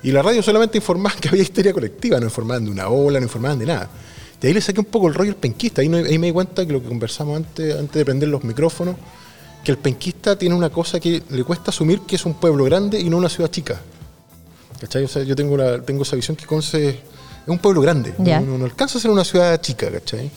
Y 0.03 0.11
la 0.11 0.21
radio 0.21 0.43
solamente 0.43 0.77
informaba 0.77 1.15
que 1.19 1.29
había 1.29 1.41
histeria 1.43 1.71
colectiva, 1.73 2.19
no 2.19 2.25
informaban 2.25 2.65
de 2.65 2.71
una 2.71 2.89
ola, 2.89 3.19
no 3.19 3.25
informaban 3.25 3.57
de 3.59 3.65
nada. 3.65 3.89
De 4.41 4.47
ahí 4.49 4.53
le 4.53 4.59
saqué 4.61 4.79
un 4.81 4.85
poco 4.87 5.07
el 5.07 5.13
rollo 5.13 5.31
al 5.31 5.37
penquista. 5.37 5.81
Ahí, 5.81 5.87
no- 5.89 5.97
ahí 5.97 6.17
me 6.19 6.27
di 6.27 6.33
cuenta 6.33 6.65
que 6.65 6.73
lo 6.73 6.81
que 6.81 6.89
conversamos 6.89 7.37
antes, 7.37 7.73
antes 7.75 7.93
de 7.93 8.03
prender 8.03 8.27
los 8.29 8.43
micrófonos, 8.43 8.95
que 9.63 9.71
el 9.71 9.77
penquista 9.77 10.37
tiene 10.37 10.53
una 10.55 10.69
cosa 10.69 10.99
que 10.99 11.23
le 11.29 11.43
cuesta 11.45 11.71
asumir 11.71 12.01
que 12.01 12.17
es 12.17 12.25
un 12.25 12.33
pueblo 12.33 12.65
grande 12.65 12.99
y 12.99 13.09
no 13.09 13.15
una 13.17 13.29
ciudad 13.29 13.49
chica. 13.49 13.79
¿Cachai? 14.81 15.05
O 15.05 15.07
sea, 15.07 15.23
yo 15.23 15.35
tengo, 15.35 15.55
la- 15.55 15.81
tengo 15.81 16.03
esa 16.03 16.17
visión 16.17 16.35
que 16.35 16.45
Conce 16.45 16.89
es 16.89 16.97
un 17.47 17.59
pueblo 17.59 17.79
grande. 17.79 18.13
Ya. 18.17 18.41
No, 18.41 18.47
no- 18.47 18.57
no 18.57 18.65
alcanza 18.65 18.97
a 18.97 19.01
ser 19.01 19.09
una 19.11 19.23
ciudad 19.23 19.61
chica, 19.61 19.89
¿cachai? 19.89 20.29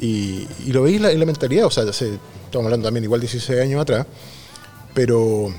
Y, 0.00 0.46
y 0.66 0.72
lo 0.72 0.82
veis 0.84 0.96
en 0.96 1.02
la, 1.02 1.12
la 1.12 1.24
mentalidad, 1.26 1.66
o 1.66 1.70
sea, 1.70 1.84
estamos 1.84 2.64
hablando 2.64 2.86
también 2.86 3.04
igual 3.04 3.20
16 3.20 3.60
años 3.60 3.82
atrás, 3.82 4.06
pero 4.94 5.52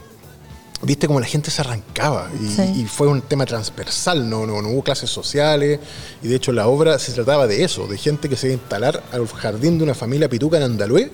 viste 0.83 1.07
como 1.07 1.19
la 1.19 1.25
gente 1.25 1.49
se 1.51 1.61
arrancaba 1.61 2.29
y, 2.41 2.47
Sí. 2.49 2.61
y 2.81 2.85
fue 2.85 3.07
un 3.07 3.21
tema 3.21 3.45
transversal, 3.45 4.29
no, 4.29 4.45
no, 4.45 4.61
no 4.61 4.69
hubo 4.69 4.83
clases 4.83 5.09
sociales 5.09 5.79
y 6.21 6.27
de 6.27 6.35
hecho 6.35 6.51
la 6.51 6.67
obra 6.67 6.99
se 6.99 7.11
trataba 7.13 7.47
de 7.47 7.63
eso, 7.63 7.87
de 7.87 7.97
gente 7.97 8.29
que 8.29 8.35
se 8.35 8.47
iba 8.47 8.53
a 8.53 8.57
instalar 8.59 9.03
al 9.11 9.27
jardín 9.27 9.77
de 9.77 9.83
una 9.83 9.95
familia 9.95 10.29
pituca 10.29 10.57
en 10.57 10.63
Andalue, 10.63 11.11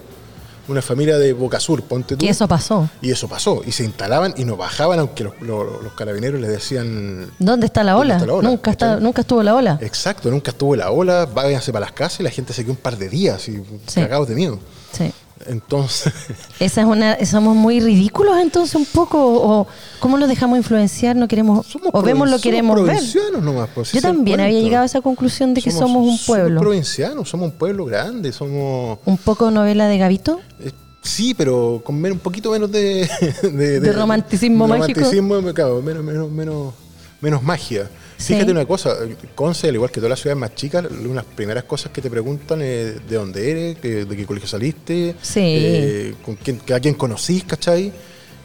una 0.68 0.82
familia 0.82 1.18
de 1.18 1.34
Boca 1.34 1.60
Sur, 1.60 1.84
ponte 1.84 2.16
tú. 2.16 2.24
Que 2.26 2.32
eso 2.32 2.48
pasó. 2.48 2.90
Y 3.02 3.12
eso 3.12 3.28
pasó, 3.28 3.62
y 3.66 3.74
se 3.74 3.84
instalaban 3.84 4.34
y 4.38 4.46
no 4.46 4.56
bajaban 4.56 4.98
aunque 5.00 5.26
los, 5.26 5.34
los- 5.42 5.84
los 5.84 5.92
carabineros 5.94 6.40
les 6.40 6.50
decían... 6.50 7.32
¿Dónde 7.38 7.66
está 7.66 7.84
la 7.84 7.94
¿Dónde 7.94 8.06
ola? 8.06 8.14
está 8.16 8.28
la 8.28 8.34
ola? 8.34 8.50
Nunca, 8.50 9.00
nunca 9.00 9.22
estuvo 9.22 9.44
la 9.44 9.56
ola. 9.56 9.78
Exacto, 9.82 10.32
nunca 10.32 10.52
estuvo 10.52 10.76
la 10.78 10.90
ola, 10.92 11.26
váyanse 11.26 11.74
para 11.74 11.86
las 11.86 11.92
casas 11.94 12.22
y 12.22 12.24
la 12.24 12.30
gente 12.32 12.54
se 12.54 12.64
quedó 12.64 12.72
un 12.72 12.78
par 12.78 12.98
de 12.98 13.10
días 13.10 13.48
y 13.50 13.62
Sí. 13.88 14.02
cagados 14.02 14.30
de 14.30 14.36
miedo. 14.36 14.58
Sí. 14.94 15.12
Entonces, 15.48 16.14
Esa 16.60 16.82
es 16.82 16.88
una, 16.88 17.18
somos 17.26 17.56
muy 17.56 17.80
ridículos 17.80 18.38
entonces 18.40 18.76
un 18.76 18.86
poco 18.86 19.18
o 19.22 19.68
cómo 20.00 20.18
nos 20.18 20.30
dejamos 20.30 20.58
influenciar, 20.58 21.16
no 21.16 21.28
queremos 21.28 21.66
somos 21.68 21.90
o 21.94 22.02
vemos 22.02 22.30
lo 22.30 22.40
queremos 22.40 22.76
somos 22.78 22.88
ver. 22.88 22.96
provincianos 22.98 23.44
nomás, 23.44 23.70
pues, 23.74 23.92
Yo 23.92 24.02
también 24.02 24.40
había 24.40 24.60
llegado 24.62 24.84
a 24.84 24.86
esa 24.86 25.02
conclusión 25.02 25.54
de 25.54 25.62
que 25.62 25.72
somos, 25.72 26.04
un 26.04 26.18
Somos 26.18 26.26
pueblo. 26.26 26.60
provincianos, 26.62 27.30
somos 27.30 27.48
un 27.52 27.58
pueblo 27.58 27.86
grande, 27.86 28.32
somos... 28.32 29.00
Un 29.06 29.18
poco 29.18 29.52
novela 29.52 29.88
de 29.88 29.98
Gavito. 29.98 30.40
eh, 30.60 30.72
sí, 31.02 31.34
pero 31.34 31.82
con 31.84 32.00
men- 32.00 32.14
un 32.14 32.20
poquito 32.20 32.52
menos 32.52 32.72
de... 32.72 33.10
De, 33.44 33.80
De 33.80 33.92
romanticismo 33.94 34.66
de 34.68 34.80
mágico. 34.80 35.00
romanticismo, 35.02 35.54
claro, 35.54 35.82
menos, 35.82 36.04
menos, 36.04 36.32
menos, 36.32 36.74
menos 37.22 37.44
magia. 37.44 37.90
Sí. 38.18 38.34
Fíjate 38.34 38.52
una 38.52 38.66
cosa, 38.66 38.96
Conce, 39.36 39.70
al 39.70 39.76
igual 39.76 39.92
que 39.92 39.96
todas 40.00 40.12
las 40.12 40.20
ciudades 40.20 40.40
más 40.40 40.56
chicas, 40.56 40.86
una 40.90 41.00
de 41.10 41.14
las 41.16 41.26
primeras 41.26 41.64
cosas 41.66 41.92
que 41.92 42.02
te 42.02 42.10
preguntan 42.10 42.62
es 42.62 43.08
de 43.08 43.16
dónde 43.16 43.52
eres, 43.52 43.82
de, 43.82 44.16
qué 44.16 44.26
colegio 44.26 44.48
saliste, 44.48 45.16
Sí. 45.22 45.40
eh, 45.44 46.16
con 46.24 46.36
quién, 46.36 46.62
a 46.74 46.80
quién 46.80 46.94
conocís, 46.96 47.44
¿cachai? 47.44 47.92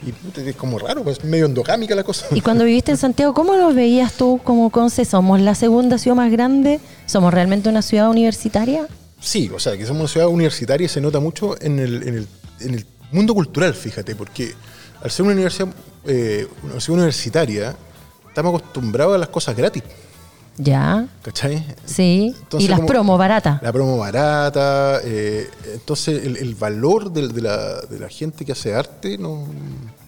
Y 0.06 0.40
es 0.48 0.54
como 0.56 0.78
raro, 0.78 1.02
pues 1.02 1.24
medio 1.24 1.46
endogámica 1.46 1.94
la 1.94 2.04
cosa. 2.04 2.26
Y 2.32 2.40
cuando 2.40 2.64
viviste 2.64 2.92
en 2.92 2.96
Santiago, 2.96 3.34
¿cómo 3.34 3.56
nos 3.56 3.74
veías 3.74 4.12
tú 4.14 4.40
como 4.44 4.70
Conce? 4.70 5.04
¿Somos 5.04 5.40
la 5.40 5.54
segunda 5.56 5.98
ciudad 5.98 6.16
más 6.16 6.30
grande? 6.30 6.78
¿Somos 7.06 7.34
realmente 7.34 7.68
una 7.68 7.82
ciudad 7.82 8.08
universitaria? 8.08 8.86
Sí, 9.20 9.50
o 9.52 9.58
sea, 9.58 9.76
que 9.76 9.84
somos 9.86 10.02
una 10.02 10.08
ciudad 10.08 10.28
universitaria 10.28 10.84
y 10.84 10.88
se 10.88 11.00
nota 11.00 11.18
mucho 11.18 11.60
en 11.60 11.80
el, 11.80 12.02
en 12.04 12.14
el, 12.18 12.26
en 12.60 12.74
el 12.74 12.86
mundo 13.10 13.34
cultural, 13.34 13.74
fíjate, 13.74 14.14
porque 14.14 14.52
al 15.02 15.10
ser 15.10 15.24
una 15.24 15.34
universidad, 15.34 15.68
eh, 16.06 16.46
una 16.62 16.78
ciudad 16.80 16.98
universitaria, 17.00 17.76
estamos 18.38 18.60
acostumbrados 18.60 19.14
a 19.16 19.18
las 19.18 19.28
cosas 19.28 19.56
gratis, 19.56 19.82
Ya, 20.56 21.06
¿cachai? 21.22 21.64
sí. 21.84 22.34
Entonces, 22.38 22.66
y 22.66 22.70
las 22.70 22.78
como- 22.78 22.88
promos 22.88 23.18
baratas. 23.18 23.60
La 23.62 23.72
promo 23.72 23.96
barata, 23.98 25.00
eh, 25.04 25.48
entonces 25.74 26.24
el, 26.24 26.36
el 26.36 26.54
valor 26.54 27.10
de, 27.12 27.42
la, 27.42 27.80
de 27.82 27.98
la 27.98 28.08
gente 28.08 28.44
que 28.44 28.52
hace 28.52 28.74
arte 28.74 29.18
no... 29.18 29.46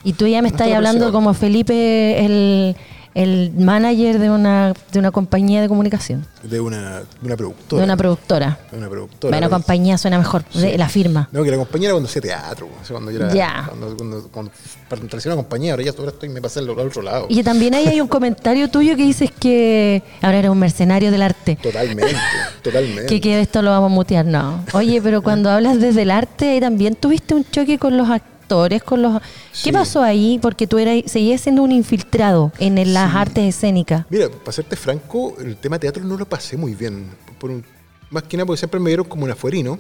Y 0.05 0.13
tú 0.15 0.27
ya 0.27 0.39
me 0.43 0.49
No 0.49 0.55
estás 0.55 0.67
está 0.69 0.77
hablando 0.79 1.13
como 1.13 1.35
Felipe, 1.35 2.25
el, 2.25 2.77
el 3.15 3.53
manager 3.57 4.19
de 4.19 4.31
una, 4.31 4.73
de 4.93 4.99
una 4.99 5.11
compañía 5.11 5.61
de 5.61 5.69
comunicación, 5.69 6.27
de 6.43 6.61
una, 6.61 7.01
de 7.01 7.07
una 7.23 7.37
productora. 7.37 7.81
de 7.81 7.85
una 7.85 7.97
productora. 7.97 8.59
De 8.71 8.79
una 8.79 8.89
productora. 8.89 9.31
Bueno, 9.33 9.47
¿no? 9.47 9.51
compañía 9.51 9.99
suena 9.99 10.19
mejor, 10.19 10.45
de 10.55 10.79
la 10.79 10.89
firma. 10.89 11.29
No, 11.33 11.43
que 11.43 11.51
la 11.51 11.57
compañía 11.57 11.89
era 11.89 11.95
cuando 11.95 12.09
hacía 12.09 12.23
teatro, 12.23 12.69
cuando 12.89 13.11
yo 13.11 13.19
era... 13.19 13.35
Ya. 13.35 13.65
Cuando, 13.69 13.97
cuando, 13.97 14.29
cuando 14.29 14.51
a 14.91 15.27
una 15.27 15.37
compañía, 15.37 15.73
ahora 15.73 15.83
ya 15.85 15.93
ahora 15.97 16.11
estoy, 16.13 16.29
me 16.29 16.41
pasé 16.41 16.61
al, 16.61 16.71
al 16.71 16.79
otro 16.87 17.03
lado. 17.03 17.27
Y 17.29 17.43
también 17.43 17.75
ahí 17.75 17.87
hay 17.87 18.01
un 18.01 18.09
comentario 18.09 18.69
tuyo 18.71 18.97
que 18.97 19.03
dices 19.03 19.31
que 19.39 20.03
ahora 20.23 20.39
eres 20.39 20.51
un 20.51 20.59
mercenario 20.59 21.11
del 21.11 21.23
arte. 21.23 21.57
Totalmente, 21.63 22.15
totalmente. 22.63 23.07
Que, 23.07 23.21
que 23.21 23.41
esto 23.41 23.63
lo 23.63 23.71
vamos 23.71 23.91
a 23.91 23.95
mutear, 23.95 24.25
no. 24.27 24.65
Oye, 24.73 25.01
pero 25.03 25.23
cuando 25.23 25.51
hablas 25.51 25.81
desde 25.81 26.03
el 26.03 26.11
arte, 26.11 26.51
ahí 26.51 26.61
también 26.61 26.95
tuviste 26.95 27.35
un 27.35 27.45
choque 27.45 27.79
con 27.79 27.97
los, 27.97 28.09
ac- 28.09 28.23
actores, 28.51 28.83
con 28.83 29.01
los... 29.03 29.23
Sí. 29.53 29.65
¿Qué 29.65 29.73
pasó 29.73 30.03
ahí? 30.03 30.39
Porque 30.43 30.67
tú 30.67 30.79
eras, 30.79 31.03
seguías 31.11 31.41
siendo 31.41 31.63
un 31.63 31.71
infiltrado 31.73 32.53
en 32.59 32.79
el- 32.79 32.93
las 32.95 33.13
Sí. 33.13 33.17
artes 33.19 33.55
escénicas. 33.55 34.07
Mira, 34.11 34.29
para 34.29 34.53
serte 34.53 34.75
franco, 34.77 35.37
el 35.41 35.57
tema 35.57 35.79
teatro 35.79 36.03
no 36.05 36.17
lo 36.17 36.27
pasé 36.27 36.57
muy 36.57 36.75
bien. 36.75 37.07
Por 37.39 37.51
un- 37.51 37.65
más 38.11 38.25
que 38.25 38.37
nada 38.37 38.47
porque 38.47 38.59
siempre 38.59 38.81
me 38.81 38.87
vieron 38.91 39.07
como 39.07 39.25
un 39.25 39.31
afuerino. 39.31 39.79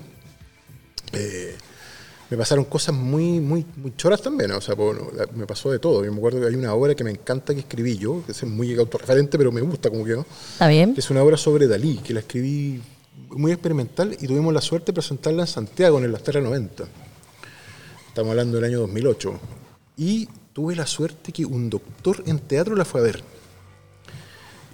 Eh, 1.13 1.57
me 2.31 2.37
pasaron 2.37 2.65
cosas 2.65 2.95
muy, 2.95 3.41
muy, 3.41 3.67
muy 3.77 3.93
choras 3.97 4.23
también. 4.23 4.53
O 4.53 4.61
sea, 4.61 4.77
por- 4.77 5.35
me 5.35 5.47
pasó 5.47 5.71
de 5.73 5.81
todo. 5.81 6.05
Yo 6.05 6.13
me 6.13 6.19
acuerdo 6.19 6.41
que 6.41 6.47
hay 6.47 6.55
una 6.55 6.73
obra 6.75 6.95
que 6.95 7.03
me 7.03 7.11
encanta 7.11 7.53
que 7.55 7.61
escribí 7.61 7.97
yo, 7.99 8.23
que 8.25 8.31
es 8.33 8.45
muy 8.45 8.73
autorreferente, 8.79 9.37
pero 9.37 9.51
me 9.51 9.61
gusta 9.63 9.91
como 9.91 10.05
que 10.05 10.13
no. 10.13 10.25
¿Está 10.53 10.69
bien? 10.69 10.95
Que 10.95 11.01
es 11.01 11.11
una 11.11 11.23
obra 11.25 11.37
sobre 11.37 11.67
Dalí, 11.67 11.97
que 11.99 12.15
la 12.15 12.21
escribí 12.21 12.81
muy 13.31 13.51
experimental 13.53 14.17
y 14.21 14.27
tuvimos 14.29 14.55
la 14.55 14.61
suerte 14.61 14.87
de 14.87 14.95
presentarla 14.95 15.43
en 15.43 15.47
Santiago 15.49 15.99
en 15.99 16.05
el 16.05 16.15
Astera 16.15 16.41
90. 16.41 16.85
Estamos 18.21 18.33
hablando 18.33 18.57
del 18.59 18.65
año 18.67 18.81
2008. 18.81 19.41
Y 19.97 20.29
tuve 20.53 20.77
la 20.77 20.87
suerte 20.87 21.33
que 21.33 21.47
un 21.47 21.71
doctor 21.71 22.23
en 22.27 22.39
teatro 22.39 22.77
la 22.77 22.85
fue 22.85 23.01
a 23.01 23.05
ver. 23.05 23.23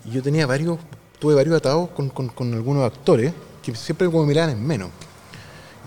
Y 0.05 0.11
yo 0.11 0.21
tenía 0.21 0.49
varios, 0.49 0.79
tuve 1.21 1.37
varios 1.37 1.57
atados 1.57 1.91
con, 1.91 2.09
con- 2.09 2.31
con 2.31 2.53
algunos 2.53 2.83
actores 2.85 3.33
que 3.63 3.73
siempre 3.77 4.09
como 4.11 4.27
miraban 4.27 4.51
en 4.51 4.67
menos. 4.67 4.91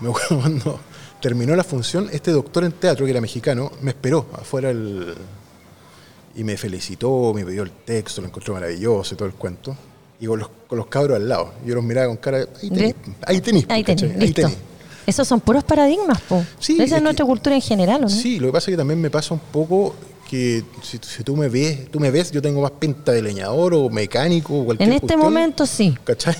Me 0.00 0.08
acuerdo 0.08 0.38
cuando 0.40 0.80
terminó 1.20 1.54
la 1.54 1.62
función, 1.62 2.08
este 2.10 2.30
doctor 2.30 2.64
en 2.64 2.72
teatro, 2.72 3.04
que 3.04 3.10
era 3.10 3.20
mexicano, 3.20 3.70
me 3.82 3.90
esperó 3.90 4.26
afuera 4.32 4.68
del- 4.68 5.14
y 6.36 6.42
me 6.44 6.56
felicitó, 6.56 7.34
me 7.34 7.44
pidió 7.44 7.62
el 7.64 7.72
texto, 7.72 8.22
lo 8.22 8.28
encontró 8.28 8.54
maravilloso 8.54 9.12
y 9.14 9.18
todo 9.18 9.28
el 9.28 9.34
cuento. 9.34 9.76
Y 10.18 10.24
con 10.26 10.38
los, 10.38 10.48
con 10.66 10.78
los 10.78 10.86
cabros 10.86 11.16
al 11.16 11.28
lado. 11.28 11.52
Yo 11.66 11.74
los 11.74 11.84
miraba 11.84 12.06
con 12.06 12.16
cara, 12.16 12.38
ahí 12.62 12.70
tenés, 12.70 12.94
ahí 13.26 13.40
tenés. 13.42 13.66
Ahí 13.68 13.84
tenés, 13.84 14.04
¿cachai? 14.14 14.18
listo. 14.48 14.48
Esos 15.06 15.26
son 15.26 15.40
puros 15.40 15.64
paradigmas, 15.64 16.20
po. 16.22 16.44
Sí, 16.58 16.74
Esa 16.74 16.82
es 16.84 16.90
es 16.92 16.94
que- 16.98 17.00
nuestra 17.02 17.24
cultura 17.26 17.54
en 17.54 17.62
general, 17.62 17.98
¿o 18.04 18.08
no? 18.08 18.08
Sí, 18.08 18.38
lo 18.38 18.48
que 18.48 18.52
pasa 18.52 18.70
es 18.70 18.74
que 18.74 18.76
también 18.78 19.00
me 19.00 19.10
pasa 19.10 19.34
un 19.34 19.40
poco 19.40 19.94
que 20.30 20.62
si, 20.82 20.96
si 21.02 21.24
tú 21.24 21.34
me 21.36 21.48
ves, 21.48 21.90
tú 21.90 21.98
me 21.98 22.08
ves, 22.12 22.30
yo 22.30 22.40
tengo 22.40 22.62
más 22.62 22.70
pinta 22.70 23.10
de 23.10 23.20
leñador 23.20 23.74
o 23.74 23.90
mecánico 23.90 24.60
o 24.60 24.64
cualquier 24.66 24.88
En 24.88 24.94
este 24.94 25.08
cuestión, 25.08 25.20
momento 25.32 25.66
sí. 25.66 25.98
¿Cachai? 26.04 26.36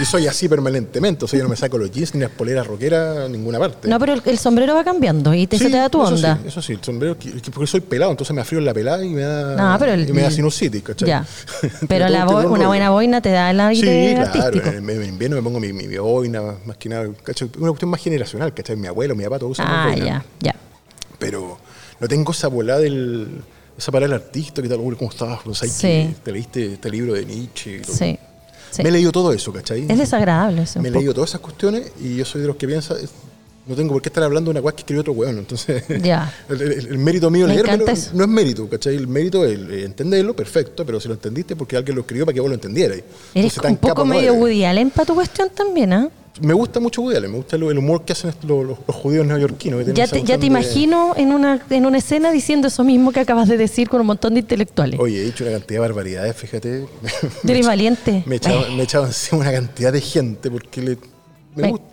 Y 0.00 0.04
soy 0.06 0.26
así 0.26 0.48
permanentemente. 0.48 1.26
O 1.26 1.28
sea, 1.28 1.36
yo 1.36 1.42
no 1.44 1.50
me 1.50 1.56
saco 1.56 1.76
los 1.76 1.90
jeans 1.90 2.14
ni 2.14 2.22
las 2.22 2.30
poleras 2.30 2.66
rockeras 2.66 3.18
a 3.18 3.28
ninguna 3.28 3.58
parte. 3.58 3.88
No, 3.88 3.98
pero 4.00 4.14
el, 4.14 4.22
el 4.24 4.38
sombrero 4.38 4.74
va 4.74 4.84
cambiando 4.84 5.34
y 5.34 5.46
te, 5.46 5.58
se 5.58 5.66
Sí, 5.66 5.70
te 5.70 5.76
da 5.76 5.90
tu 5.90 6.02
eso 6.02 6.14
onda. 6.14 6.38
Sí, 6.42 6.48
eso 6.48 6.62
sí, 6.62 6.72
el 6.72 6.82
sombrero, 6.82 7.18
que- 7.18 7.32
que 7.42 7.50
porque 7.50 7.66
soy 7.66 7.82
pelado, 7.82 8.10
entonces 8.10 8.34
me 8.34 8.40
afrío 8.40 8.58
en 8.58 8.64
la 8.64 8.72
pelada 8.72 9.04
y 9.04 9.10
me 9.10 9.20
da, 9.20 9.54
No, 9.54 9.78
pero 9.78 9.92
el- 9.92 10.08
y 10.08 10.12
me 10.14 10.22
da 10.22 10.30
sinusitis, 10.30 10.82
¿cachai? 10.82 11.06
Ya. 11.08 11.26
Pero 11.88 12.08
la 12.08 12.20
este 12.20 12.32
bo- 12.34 12.50
una 12.54 12.68
buena 12.68 12.88
boina 12.88 13.20
te 13.20 13.30
da 13.32 13.50
el 13.50 13.60
aire 13.60 14.16
Sí, 14.16 14.30
claro. 14.32 14.62
En, 14.64 14.88
en 14.88 15.04
invierno 15.10 15.36
me 15.36 15.42
pongo 15.42 15.60
mi, 15.60 15.74
mi, 15.74 15.86
mi 15.86 15.98
boina, 15.98 16.40
más 16.64 16.78
que 16.78 16.88
nada, 16.88 17.06
¿cachai? 17.22 17.50
Una 17.58 17.68
cuestión 17.68 17.90
más 17.90 18.00
generacional, 18.00 18.54
¿cachai? 18.54 18.76
Mi 18.76 18.86
abuelo, 18.86 19.14
mi 19.14 19.24
papá, 19.24 19.38
todos 19.40 19.52
usan 19.52 19.66
Ah, 19.68 19.88
boina. 19.90 20.04
ya, 20.06 20.24
ya. 20.40 20.54
Pero 21.18 21.58
no 22.00 22.08
tengo 22.08 22.32
esa 22.32 22.48
volada 22.48 22.80
del. 22.80 23.42
Esa 23.78 23.92
parada 23.92 24.12
del 24.14 24.22
artista, 24.24 24.62
¿qué 24.62 24.68
tal? 24.70 24.78
¿Cómo 24.78 25.10
estás? 25.10 25.38
Pues, 25.44 25.58
¿sabes 25.58 25.74
Sí. 25.74 25.82
que 25.86 26.14
¿Te 26.24 26.32
leíste 26.32 26.72
este 26.74 26.88
libro 26.90 27.12
de 27.12 27.26
Nietzsche? 27.26 27.82
Sí. 27.84 28.18
sí. 28.70 28.82
Me 28.82 28.88
he 28.88 28.92
leído 28.92 29.12
todo 29.12 29.32
eso, 29.34 29.52
¿cachai? 29.52 29.84
Es 29.86 29.98
desagradable 29.98 30.62
eso. 30.62 30.80
Me 30.80 30.88
he 30.88 30.92
leído 30.92 31.12
todas 31.12 31.28
esas 31.30 31.42
cuestiones 31.42 31.92
y 32.00 32.16
yo 32.16 32.24
soy 32.24 32.40
de 32.40 32.46
los 32.46 32.56
que 32.56 32.66
piensa, 32.66 32.94
no 33.66 33.74
tengo 33.74 33.92
por 33.92 34.00
qué 34.00 34.08
estar 34.08 34.22
hablando 34.24 34.48
de 34.50 34.52
una 34.52 34.62
cosa 34.62 34.76
que 34.76 34.80
escribió 34.80 35.02
otro 35.02 35.12
weón. 35.12 35.36
Entonces, 35.38 35.82
Ya. 36.02 36.32
el, 36.48 36.62
el- 36.62 36.86
el 36.86 36.98
mérito 36.98 37.30
mío 37.30 37.46
Me 37.46 37.52
leérmelo 37.52 37.74
encanta 37.82 37.92
eso. 37.92 38.12
no 38.14 38.22
es 38.24 38.30
mérito, 38.30 38.66
¿cachai? 38.66 38.96
El 38.96 39.08
mérito 39.08 39.44
es 39.44 39.58
eh, 39.58 39.84
entenderlo, 39.84 40.34
perfecto, 40.34 40.86
pero 40.86 40.98
si 40.98 41.08
lo 41.08 41.14
entendiste 41.14 41.54
porque 41.54 41.76
alguien 41.76 41.96
lo 41.96 42.00
escribió 42.00 42.24
para 42.24 42.32
que 42.34 42.40
vos 42.40 42.48
lo 42.48 42.54
entendierais. 42.54 43.02
Eres 43.34 43.52
Entonces, 43.56 43.70
un 43.72 43.76
poco 43.76 44.04
no 44.06 44.14
medio 44.14 44.30
eres. 44.30 44.40
Woody 44.42 44.64
Allen 44.64 44.88
para 44.90 45.04
tu 45.04 45.14
cuestión 45.14 45.50
también, 45.50 45.92
¿ah? 45.92 46.08
Me 46.40 46.52
gusta 46.54 46.80
mucho 46.80 47.02
Woody 47.02 47.16
Allen, 47.16 47.30
me 47.32 47.36
gusta 47.38 47.56
el, 47.56 47.62
el 47.64 47.78
humor 47.78 48.04
que 48.04 48.12
hacen 48.12 48.32
los, 48.42 48.66
los- 48.66 48.78
los 48.86 48.96
judíos 48.96 49.26
neoyorquinos. 49.26 49.84
que 49.84 49.92
Ya 49.92 50.06
te, 50.06 50.22
ya 50.22 50.36
de- 50.36 50.46
imagino 50.46 51.14
en 51.16 51.32
una, 51.32 51.60
en 51.70 51.86
una 51.86 51.98
escena 51.98 52.30
diciendo 52.32 52.68
eso 52.68 52.84
mismo 52.84 53.12
que 53.12 53.20
acabas 53.20 53.48
de 53.48 53.56
decir 53.56 53.88
con 53.88 54.00
un 54.00 54.06
montón 54.08 54.34
de 54.34 54.40
intelectuales. 54.40 55.00
Oye, 55.00 55.20
he 55.20 55.24
dicho 55.24 55.44
una 55.44 55.52
cantidad 55.54 55.76
de 55.76 55.78
barbaridades, 55.80 56.36
fíjate. 56.36 56.86
Tú 57.42 57.48
eres 57.52 57.66
valiente. 57.66 58.22
Me 58.26 58.34
he 58.34 58.38
echado, 58.38 58.60
me 58.70 58.80
he 58.80 58.84
echado 58.84 59.06
encima 59.06 59.40
una 59.42 59.52
cantidad 59.52 59.92
de 59.92 60.00
gente 60.00 60.50
porque 60.50 60.82
le, 60.82 60.98
me 61.54 61.70
gusta- 61.70 61.86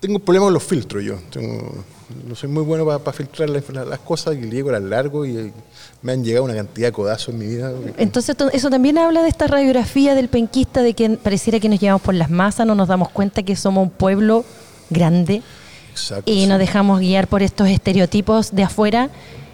tengo 0.00 0.16
un 0.16 0.22
problema 0.22 0.46
con 0.46 0.54
los 0.54 0.62
filtros 0.62 1.02
yo. 1.04 1.16
Tengo- 1.30 1.84
no 2.28 2.34
soy 2.34 2.48
muy 2.48 2.62
bueno 2.62 2.84
para 2.86 3.12
filtrar 3.16 3.50
las, 3.50 3.68
las 3.70 3.98
cosas 4.00 4.34
y 4.36 4.40
le 4.42 4.50
llego 4.50 4.68
a 4.70 4.72
las 4.72 4.82
largo 4.82 5.24
y 5.26 5.36
eh, 5.36 5.52
me 6.02 6.12
han 6.12 6.24
llegado 6.24 6.44
una 6.44 6.54
cantidad 6.54 6.88
de 6.88 6.92
codazos 6.92 7.28
en 7.30 7.38
mi 7.38 7.46
vida. 7.46 7.72
Entonces 7.96 8.36
to- 8.36 8.50
eso 8.50 8.70
también 8.70 8.98
habla 8.98 9.22
de 9.22 9.28
esta 9.28 9.46
radiografía 9.46 10.14
del 10.14 10.28
penquista, 10.28 10.82
de 10.82 10.94
que 10.94 11.10
pareciera 11.10 11.60
que 11.60 11.68
nos 11.68 11.80
llevamos 11.80 12.02
por 12.02 12.14
las 12.14 12.30
masas, 12.30 12.66
no 12.66 12.74
nos 12.74 12.88
damos 12.88 13.08
cuenta 13.10 13.42
que 13.42 13.56
somos 13.56 13.82
un 13.84 13.90
pueblo 13.90 14.44
grande 14.90 15.42
Exacto. 15.92 16.30
y 16.30 16.42
sí. 16.42 16.46
nos 16.46 16.58
dejamos 16.58 17.00
guiar 17.00 17.26
por 17.28 17.42
estos 17.42 17.68
estereotipos 17.68 18.54
de 18.54 18.62
afuera. 18.64 19.10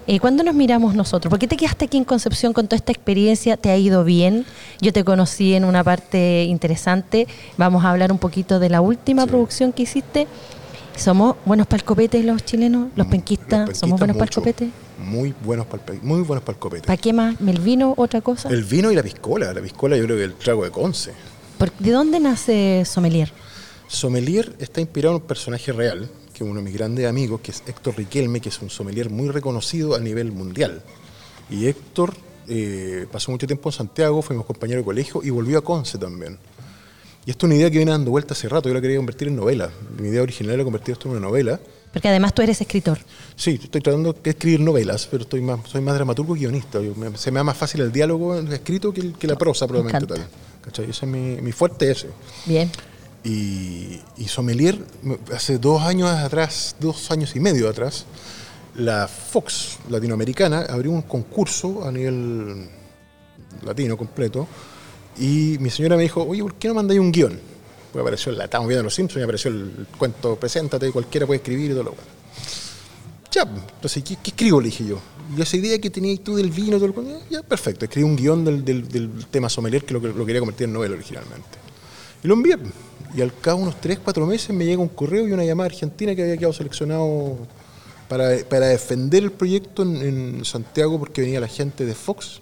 Eh, 0.07 0.19
¿Cuándo 0.19 0.43
nos 0.43 0.55
miramos 0.57 0.95
nosotros? 0.97 1.31
¿Por 1.31 1.39
qué 1.39 1.47
te 1.47 1.57
quedaste 1.57 1.85
aquí 1.85 1.97
en 1.97 2.05
Concepción 2.05 2.53
con 2.53 2.67
toda 2.67 2.79
esta 2.79 2.91
experiencia? 2.91 3.57
¿Te 3.57 3.71
ha 3.71 3.77
ido 3.77 4.03
bien? 4.03 4.45
Yo 4.81 4.93
te 4.93 5.05
conocí 5.05 5.55
en 5.55 5.65
una 5.65 5.85
parte 5.85 6.43
interesante. 6.45 7.29
Vamos 7.57 7.85
a 7.85 7.91
hablar 7.91 8.11
un 8.11 8.19
poquito 8.19 8.59
de 8.59 8.71
la 8.71 8.81
última 8.81 9.23
Sí. 9.23 9.29
producción 9.29 9.73
que 9.73 9.83
hiciste. 9.85 10.27
¿Somos 10.97 11.37
buenos 11.47 11.67
para 11.67 11.79
el 11.81 11.85
copete 11.85 12.23
los 12.23 12.45
chilenos? 12.45 12.89
¿Los 12.89 12.99
Los 12.99 13.07
penquistas? 13.07 13.79
¿Somos 13.79 13.99
buenos 13.99 14.17
para 14.17 14.29
el 14.29 14.35
copete? 14.35 14.71
Muy 14.99 15.35
buenos 15.45 15.67
para 15.67 15.95
el, 15.95 16.03
muy 16.03 16.21
buenos 16.23 16.45
para 16.45 16.57
el 16.57 16.61
copete. 16.61 16.87
¿Para 16.87 16.97
qué 16.99 17.13
más? 17.13 17.37
¿El 17.41 17.59
vino? 17.61 17.95
¿Otra 17.97 18.21
cosa? 18.21 18.49
El 18.51 18.65
vino 18.65 18.91
y 18.93 18.95
la 18.95 19.03
piscola. 19.03 19.53
La 19.55 19.63
piscola 19.63 19.97
yo 19.97 20.05
creo 20.05 20.17
que 20.19 20.25
el 20.25 20.35
trago 20.35 20.65
de 20.65 20.71
Conce. 20.71 21.13
¿Por- 21.59 21.73
¿De 21.79 21.91
dónde 21.91 22.21
nace 22.21 22.85
Sommelier? 22.85 23.33
Sommelier 23.89 24.55
está 24.59 24.81
inspirado 24.81 25.17
en 25.17 25.23
un 25.23 25.27
personaje 25.27 25.73
real, 25.73 26.09
que 26.35 26.45
es 26.45 26.51
uno 26.51 26.61
de 26.61 26.65
mis 26.65 26.75
grandes 26.75 27.07
amigos, 27.09 27.41
que 27.41 27.51
es 27.51 27.63
Héctor 27.67 27.97
Riquelme, 27.97 28.41
que 28.41 28.51
es 28.51 28.61
un 28.61 28.69
sommelier 28.71 29.09
muy 29.11 29.29
reconocido 29.31 29.95
a 29.97 30.01
nivel 30.01 30.33
mundial. 30.33 30.83
Y 31.49 31.67
Héctor 31.67 32.15
eh, 32.47 33.07
pasó 33.11 33.31
mucho 33.33 33.47
tiempo 33.47 33.71
en 33.71 33.73
Santiago, 33.73 34.21
fuimos 34.23 34.45
compañeros 34.45 34.83
de 34.83 34.85
colegio 34.87 35.23
y 35.25 35.31
volvió 35.31 35.59
a 35.59 35.63
Conce 35.65 35.97
también. 35.99 36.39
Y 37.27 37.31
esto 37.31 37.47
es 37.47 37.51
una 37.51 37.57
idea 37.57 37.71
que 37.71 37.77
viene 37.77 37.91
dando 37.93 38.11
vuelta 38.11 38.33
hace 38.35 38.49
rato, 38.49 38.69
yo 38.69 38.75
la 38.75 38.81
quería 38.81 38.97
convertir 38.97 39.29
en 39.29 39.37
novela. 39.37 39.71
Mi 39.99 40.09
idea 40.09 40.23
original 40.23 40.55
era 40.55 40.65
convertir 40.65 40.93
esto 40.95 41.07
en 41.09 41.13
una 41.17 41.21
novela. 41.27 41.61
Porque 41.93 42.09
además 42.09 42.33
tú 42.35 42.41
eres 42.43 42.61
escritor. 42.61 42.99
Sí, 43.37 43.59
estoy 43.63 43.81
tratando 43.81 44.13
de 44.13 44.31
escribir 44.31 44.61
novelas, 44.61 45.07
pero 45.11 45.25
estoy 45.25 45.41
más, 45.41 45.61
soy 45.69 45.81
más 45.83 45.95
dramaturgo 45.97 46.35
que 46.35 46.41
guionista. 46.41 46.81
Yo 46.81 46.95
me- 46.95 47.17
se 47.19 47.31
me 47.31 47.39
da 47.41 47.45
más 47.45 47.57
fácil 47.57 47.81
el 47.83 47.93
diálogo 47.93 48.39
escrito 48.39 48.93
que, 48.93 49.01
el- 49.03 49.13
que 49.15 49.27
la 49.27 49.37
prosa, 49.37 49.67
probablemente. 49.67 50.07
Tal. 50.15 50.27
¿Cachai? 50.63 50.85
Ese 50.91 51.05
es 51.05 51.11
mi, 51.11 51.41
mi 51.43 51.53
fuerte 51.53 51.91
ese. 51.91 52.09
Bien. 52.47 52.71
Y, 53.25 54.01
y 54.17 54.25
Sommelier, 54.29 54.79
me- 55.03 55.19
hace 55.35 55.59
dos 55.59 55.83
años 55.83 56.09
atrás, 56.09 56.77
dos 56.81 57.11
años 57.11 57.35
y 57.37 57.41
medio 57.41 57.69
atrás, 57.69 58.07
la 58.77 59.09
Fox 59.09 59.79
latinoamericana 59.91 60.61
abrió 60.69 60.91
un 60.93 61.03
concurso 61.03 61.85
a 61.87 61.93
nivel 61.93 62.67
latino 63.63 63.97
completo 63.97 64.47
y 65.19 65.57
mi 65.61 65.71
señora 65.71 65.97
me 65.97 66.03
dijo, 66.03 66.23
oye, 66.25 66.43
¿por 66.43 66.55
qué 66.55 66.69
no 66.69 66.75
mandáis 66.75 67.01
un 67.01 67.13
guion? 67.13 67.39
Pues 67.93 68.03
apareció, 68.03 68.33
la 68.33 68.45
estábamos 68.45 68.69
viendo 68.69 68.81
en 68.81 68.85
Los 68.85 68.95
Simpsons 68.95 69.21
y 69.21 69.25
apareció 69.25 69.51
el, 69.51 69.87
cuento, 69.99 70.37
preséntate, 70.37 70.91
cualquiera 70.93 71.27
puede 71.27 71.39
escribir 71.39 71.71
y 71.73 71.75
todo 71.75 71.83
lo 71.85 71.93
cual. 71.93 72.07
Ya, 73.33 73.43
entonces, 73.43 74.03
¿qué, 74.03 74.17
qué 74.23 74.31
escribo? 74.31 74.61
Le 74.61 74.67
dije 74.67 74.85
yo. 74.85 74.99
Y 75.37 75.41
esa 75.41 75.57
idea 75.57 75.79
que 75.79 75.91
tenías 75.91 76.21
tú 76.21 76.35
del 76.37 76.51
vino, 76.51 76.77
todo 76.79 76.89
lo 76.89 76.95
cual, 76.95 77.21
ya, 77.31 77.43
perfecto, 77.43 77.85
escribí 77.85 78.05
un 78.05 78.17
guion 78.17 78.45
del, 78.45 78.65
del- 78.65 78.89
del 78.89 79.27
tema 79.31 79.49
sommelier 79.49 79.85
que 79.85 79.95
lo, 79.95 80.01
lo 80.01 80.27
quería 80.27 80.41
convertir 80.41 80.65
en 80.67 80.73
novela 80.73 80.95
originalmente. 80.95 81.59
Y 82.23 82.29
lo 82.29 82.35
envié. 82.35 82.57
Y 83.15 83.21
al 83.23 83.33
cabo 83.41 83.59
de 83.59 83.63
unos 83.65 83.81
3, 83.81 83.99
4 84.03 84.27
meses 84.27 84.55
me 84.55 84.65
llega 84.65 84.81
un 84.81 84.89
correo 84.89 85.27
y 85.27 85.33
una 85.33 85.45
llamada 85.45 85.67
argentina 85.69 86.15
que 86.15 86.23
había 86.23 86.37
quedado 86.37 86.53
seleccionado 86.53 87.39
para, 88.09 88.37
para 88.49 88.67
defender 88.67 89.23
el 89.23 89.31
proyecto 89.33 89.83
en, 89.83 89.97
en 89.97 90.45
Santiago 90.45 90.99
porque 90.99 91.21
venía 91.23 91.41
la 91.41 91.49
gente 91.49 91.85
de 91.85 91.95
Fox, 91.95 92.41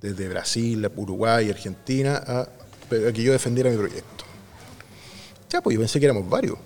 desde 0.00 0.28
Brasil, 0.28 0.90
Uruguay, 0.96 1.50
Argentina, 1.50 2.22
a, 2.26 2.48
que 2.88 3.22
yo 3.22 3.32
defendiera 3.32 3.70
mi 3.70 3.76
proyecto. 3.76 4.24
Ya, 5.50 5.60
pues 5.60 5.74
yo 5.74 5.80
pensé 5.80 5.98
que 5.98 6.06
éramos 6.06 6.28
varios. 6.28 6.58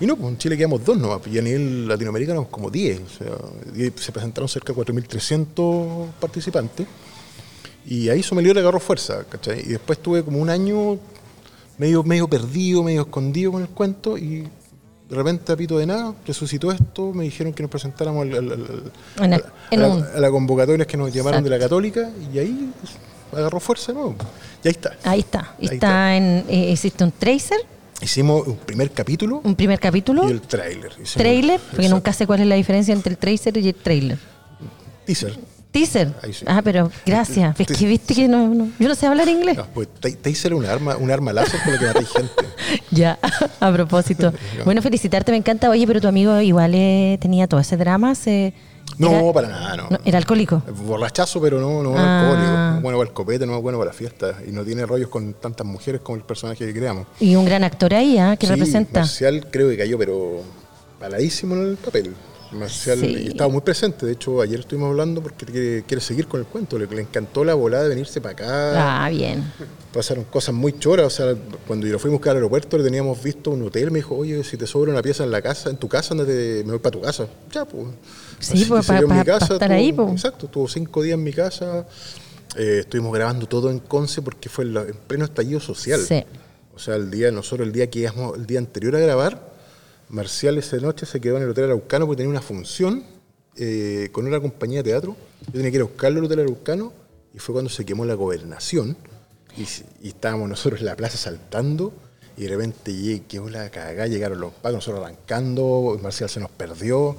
Y 0.00 0.06
no, 0.06 0.16
pues 0.16 0.28
en 0.30 0.38
Chile 0.38 0.56
quedamos 0.56 0.84
dos 0.84 0.96
nomás, 0.96 1.20
y 1.26 1.38
a 1.38 1.42
nivel 1.42 1.86
latinoamericano 1.86 2.48
como 2.48 2.70
10. 2.70 3.00
O 3.00 3.08
sea, 3.08 3.36
se 3.96 4.12
presentaron 4.12 4.48
cerca 4.48 4.72
de 4.72 4.80
4.300 4.80 6.12
participantes. 6.18 6.86
Y 7.86 8.08
ahí 8.08 8.22
Sommelier 8.22 8.58
agarró 8.58 8.80
fuerza, 8.80 9.24
¿cachai? 9.28 9.60
Y 9.60 9.68
después 9.68 9.98
tuve 9.98 10.22
como 10.24 10.38
un 10.38 10.48
año 10.48 10.98
medio, 11.78 12.02
medio 12.02 12.28
perdido, 12.28 12.82
medio 12.82 13.02
escondido 13.02 13.52
con 13.52 13.62
el 13.62 13.68
cuento 13.68 14.18
y 14.18 14.48
de 15.10 15.16
repente 15.16 15.52
a 15.52 15.56
pito 15.56 15.76
de 15.76 15.86
nada 15.86 16.14
resucitó 16.26 16.70
esto, 16.70 17.12
me 17.12 17.24
dijeron 17.24 17.52
que 17.52 17.62
nos 17.64 17.70
presentáramos 17.70 18.22
al- 18.22 18.34
al- 18.38 18.52
al- 18.52 18.92
En 19.24 19.32
a, 19.32 19.36
el- 19.36 19.44
en 19.72 19.82
a 19.82 19.86
un- 19.88 20.00
la, 20.00 20.06
a 20.06 20.20
la 20.20 20.30
convocatoria 20.30 20.86
que 20.86 20.96
nos 20.96 21.12
llamaron 21.12 21.42
de 21.44 21.50
la. 21.50 21.58
Católica 21.58 22.10
y 22.32 22.38
ahí 22.38 22.70
agarró 23.32 23.58
fuerza 23.60 23.92
de 23.92 23.98
nuevo. 23.98 24.14
Y 24.64 24.68
ahí 24.68 24.72
está. 24.72 24.96
Ahí 25.04 25.20
está. 25.20 25.40
Ahí 25.58 25.64
está, 25.64 25.74
está. 25.74 26.16
en. 26.16 26.44
eh, 26.48 26.70
¿Hiciste 26.72 27.04
un 27.04 27.12
tracer? 27.12 27.58
Hicimos 28.02 28.46
un 28.46 28.56
primer 28.56 28.90
capítulo 28.92 29.42
¿Un 29.44 29.54
primer 29.54 29.78
capítulo? 29.78 30.26
y 30.26 30.30
el 30.32 30.40
tráiler. 30.40 30.94
¿Trailer? 31.14 31.60
Porque 31.60 31.76
Exacto. 31.82 31.94
nunca 31.96 32.12
sé 32.14 32.26
cuál 32.26 32.40
es 32.40 32.46
la 32.46 32.54
diferencia 32.54 32.94
entre 32.94 33.10
el 33.12 33.18
tracer 33.18 33.56
y 33.58 33.68
el 33.68 33.74
trailer. 33.74 34.18
Teaser. 35.04 35.38
Teaser. 35.70 36.12
Sí. 36.32 36.44
Ah, 36.48 36.62
pero 36.64 36.90
gracias. 37.06 37.54
Es 37.60 37.66
que 37.68 37.86
viste 37.86 38.14
que 38.14 38.26
no, 38.26 38.48
no- 38.48 38.68
yo 38.78 38.88
no 38.88 38.94
sé 38.94 39.06
hablar 39.06 39.28
inglés. 39.28 39.56
No, 39.56 39.66
pues 39.72 39.88
ta- 40.00 40.08
taser 40.10 40.52
es 40.52 40.58
un 40.58 40.66
arma, 40.66 40.96
un 40.96 41.10
arma 41.10 41.32
láser 41.32 41.60
con 41.62 41.72
la 41.72 41.78
que 41.78 41.86
matáis 41.86 42.08
gente. 42.08 42.32
Ya, 42.90 43.18
a 43.60 43.72
propósito. 43.72 44.32
Bueno, 44.64 44.82
felicitarte, 44.82 45.30
me 45.30 45.38
encanta. 45.38 45.70
Oye, 45.70 45.86
pero 45.86 46.00
tu 46.00 46.08
amigo 46.08 46.40
igual 46.40 46.72
eh, 46.74 47.18
tenía 47.20 47.46
todo 47.46 47.60
ese 47.60 47.76
drama. 47.76 48.14
Se, 48.16 48.52
No, 48.98 49.10
era- 49.12 49.32
para 49.32 49.48
nada, 49.48 49.76
no. 49.76 49.90
no, 49.90 49.98
¿Era 50.04 50.18
alcohólico? 50.18 50.60
Borrachazo, 50.84 51.40
pero 51.40 51.60
no, 51.60 51.82
no 51.84 51.94
Ah. 51.96 52.20
alcohólico. 52.20 52.50
No 52.50 52.80
bueno 52.80 52.98
para 52.98 53.08
el 53.08 53.14
copete, 53.14 53.46
no 53.46 53.56
es 53.56 53.62
bueno 53.62 53.78
para 53.78 53.90
la 53.90 53.96
fiesta. 53.96 54.34
Y 54.46 54.50
no 54.50 54.64
tiene 54.64 54.84
rollos 54.86 55.08
con 55.08 55.34
tantas 55.34 55.64
mujeres 55.66 56.00
como 56.00 56.16
el 56.16 56.24
personaje 56.24 56.66
que 56.66 56.74
creamos. 56.74 57.06
Y 57.20 57.36
un 57.36 57.44
gran 57.44 57.62
actor 57.62 57.94
ahí, 57.94 58.18
¿ah? 58.18 58.36
que 58.36 58.46
Sí, 58.46 58.52
representa. 58.52 59.00
Marcial 59.00 59.46
creo 59.52 59.68
que 59.70 59.76
cayó, 59.76 59.96
pero 59.98 60.42
paladísimo 60.98 61.54
en 61.54 61.62
el 61.68 61.76
papel. 61.76 62.14
Marcial 62.52 62.98
Sí. 62.98 63.28
estaba 63.28 63.48
muy 63.50 63.60
presente. 63.60 64.06
De 64.06 64.12
hecho, 64.12 64.40
ayer 64.40 64.60
estuvimos 64.60 64.90
hablando 64.90 65.22
porque 65.22 65.46
quiere, 65.46 65.84
quiere 65.86 66.00
seguir 66.00 66.26
con 66.26 66.40
el 66.40 66.46
cuento. 66.46 66.78
Le, 66.78 66.86
le 66.86 67.00
encantó 67.02 67.44
la 67.44 67.54
volada 67.54 67.84
de 67.84 67.90
venirse 67.90 68.20
para 68.20 68.32
acá. 68.32 69.04
Ah, 69.04 69.08
bien. 69.10 69.44
Pasaron 69.92 70.24
cosas 70.24 70.54
muy 70.54 70.78
choras. 70.78 71.06
O 71.06 71.10
sea, 71.10 71.34
cuando 71.66 71.86
yo 71.86 71.92
lo 71.92 71.98
fuimos 71.98 72.16
a 72.16 72.18
buscar 72.18 72.30
al 72.32 72.36
aeropuerto, 72.38 72.76
le 72.78 72.84
teníamos 72.84 73.22
visto 73.22 73.50
un 73.50 73.62
hotel. 73.62 73.90
Me 73.90 74.00
dijo, 74.00 74.16
oye, 74.16 74.42
si 74.44 74.56
te 74.56 74.66
sobra 74.66 74.90
una 74.92 75.02
pieza 75.02 75.22
en 75.24 75.30
la 75.30 75.40
casa, 75.42 75.70
en 75.70 75.76
tu 75.76 75.88
casa, 75.88 76.12
andate, 76.14 76.62
me 76.64 76.70
voy 76.72 76.78
para 76.80 76.90
tu 76.92 77.00
casa. 77.00 77.26
Ya, 77.52 77.64
pues. 77.64 77.86
Sí, 78.40 78.64
pues, 78.68 78.80
que 78.80 78.86
se 78.86 78.92
pa- 78.92 78.98
quedó 78.98 79.02
en 79.04 79.08
pa- 79.08 79.14
mi 79.14 79.20
pa 79.20 79.38
casa, 79.38 79.52
estar 79.54 79.68
tuvo- 79.68 79.74
ahí, 79.76 79.92
pues. 79.92 80.10
Exacto, 80.12 80.46
estuvo 80.46 80.68
cinco 80.68 81.02
días 81.02 81.14
en 81.14 81.22
mi 81.24 81.32
casa. 81.32 81.86
Eh, 82.56 82.78
estuvimos 82.80 83.12
grabando 83.12 83.46
todo 83.46 83.70
en 83.70 83.78
Conce 83.78 84.22
porque 84.22 84.48
fue 84.48 84.64
en, 84.64 84.74
la- 84.74 84.82
en 84.82 84.94
pleno 85.06 85.24
estallido 85.24 85.60
social. 85.60 86.00
Sí. 86.00 86.24
O 86.74 86.78
sea, 86.78 86.96
el 86.96 87.10
día, 87.10 87.30
nosotros 87.30 87.66
el 87.66 87.72
día 87.72 87.88
que 87.90 88.00
íbamos, 88.00 88.36
el 88.36 88.46
día 88.46 88.58
anterior 88.58 88.96
a 88.96 88.98
grabar, 89.00 89.49
Marcial 90.10 90.58
esa 90.58 90.76
noche 90.78 91.06
se 91.06 91.20
quedó 91.20 91.36
en 91.36 91.44
el 91.44 91.50
Hotel 91.50 91.64
Araucano 91.64 92.06
porque 92.06 92.18
tenía 92.18 92.30
una 92.30 92.42
función 92.42 93.04
eh, 93.56 94.08
con 94.12 94.26
una 94.26 94.40
compañía 94.40 94.82
de 94.82 94.90
teatro. 94.90 95.16
Yo 95.46 95.52
tenía 95.52 95.70
que 95.70 95.76
ir 95.76 95.82
a 95.82 95.84
buscarlo 95.84 96.18
al 96.18 96.26
Hotel 96.26 96.40
Araucano 96.40 96.92
y 97.32 97.38
fue 97.38 97.52
cuando 97.52 97.70
se 97.70 97.84
quemó 97.84 98.04
la 98.04 98.14
gobernación 98.14 98.96
y, 99.56 100.08
estábamos 100.08 100.48
nosotros 100.48 100.80
en 100.80 100.86
la 100.86 100.96
plaza 100.96 101.16
saltando 101.16 101.92
y 102.36 102.42
de 102.42 102.48
repente 102.48 103.22
quedó 103.28 103.48
la 103.48 103.70
cagada, 103.70 104.06
llegaron 104.06 104.40
los 104.40 104.52
pagos, 104.52 104.78
nosotros 104.78 105.04
arrancando, 105.04 105.98
Marcial 106.02 106.28
se 106.28 106.40
nos 106.40 106.50
perdió. 106.50 107.16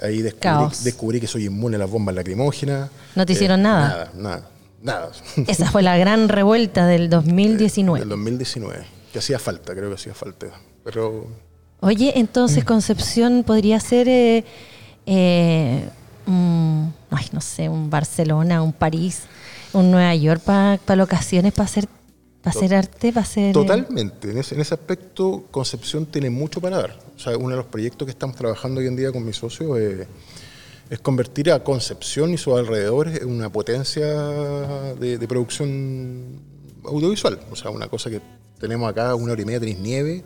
Ahí 0.00 0.20
descubrí, 0.20 0.76
descubrí 0.82 1.20
que 1.20 1.26
soy 1.26 1.46
inmune 1.46 1.76
a 1.76 1.78
las 1.78 1.90
bombas 1.90 2.14
lacrimógenas. 2.14 2.90
¿No 3.14 3.24
te 3.24 3.32
hicieron 3.32 3.62
nada? 3.62 3.88
Nada, 3.88 4.12
nada, 4.14 4.50
nada. 4.82 5.12
Esa 5.46 5.70
fue 5.70 5.82
la 5.82 5.96
gran 5.96 6.28
revuelta 6.28 6.86
del 6.86 7.08
2019. 7.08 8.00
Del 8.00 8.08
2019. 8.08 8.86
Que 9.12 9.18
hacía 9.20 9.38
falta, 9.38 9.74
creo 9.74 9.88
que 9.88 9.94
hacía 9.94 10.14
falta. 10.14 10.48
Pero 10.84 11.28
Oye, 11.80 12.18
entonces 12.18 12.64
Mm. 12.64 12.66
Concepción 12.66 13.44
podría 13.44 13.78
ser, 13.80 14.08
eh, 14.08 14.44
eh, 15.06 15.88
un- 16.26 16.92
ay, 17.10 17.26
no 17.32 17.40
sé, 17.40 17.68
un 17.68 17.90
Barcelona, 17.90 18.62
un 18.62 18.72
París, 18.72 19.22
un 19.72 19.90
Nueva 19.90 20.14
York 20.14 20.40
para 20.42 20.96
locaciones, 20.96 21.52
para 21.52 21.66
hacer, 21.66 21.86
para 22.42 22.56
hacer 22.56 22.74
arte, 22.74 23.12
para 23.12 23.22
hacer... 23.24 23.50
eh, 23.50 23.52
totalmente, 23.52 24.30
en 24.30 24.38
ese, 24.38 24.54
en 24.54 24.60
ese 24.62 24.74
aspecto 24.74 25.44
Concepción 25.50 26.06
tiene 26.06 26.30
mucho 26.30 26.60
para 26.60 26.78
dar. 26.78 26.98
O 27.14 27.18
sea, 27.18 27.36
uno 27.36 27.50
de 27.50 27.56
los 27.56 27.66
proyectos 27.66 28.06
que 28.06 28.10
estamos 28.12 28.36
trabajando 28.36 28.80
hoy 28.80 28.86
en 28.86 28.96
día 28.96 29.12
con 29.12 29.24
mis 29.24 29.36
socios 29.36 29.78
eh, 29.78 30.06
es 30.88 30.98
convertir 31.00 31.50
a 31.52 31.62
Concepción 31.62 32.32
y 32.32 32.38
sus 32.38 32.54
alrededores 32.58 33.20
en 33.20 33.28
una 33.30 33.50
potencia 33.50 34.06
de, 34.94 35.18
de 35.18 35.28
producción 35.28 36.40
audiovisual. 36.84 37.38
O 37.50 37.56
sea, 37.56 37.70
una 37.70 37.88
cosa 37.88 38.08
que 38.10 38.20
tenemos 38.58 38.88
acá, 38.88 39.14
una 39.14 39.32
hora 39.32 39.42
y 39.42 39.44
media 39.44 39.60
tenéis 39.60 39.78
nieve, 39.78 40.22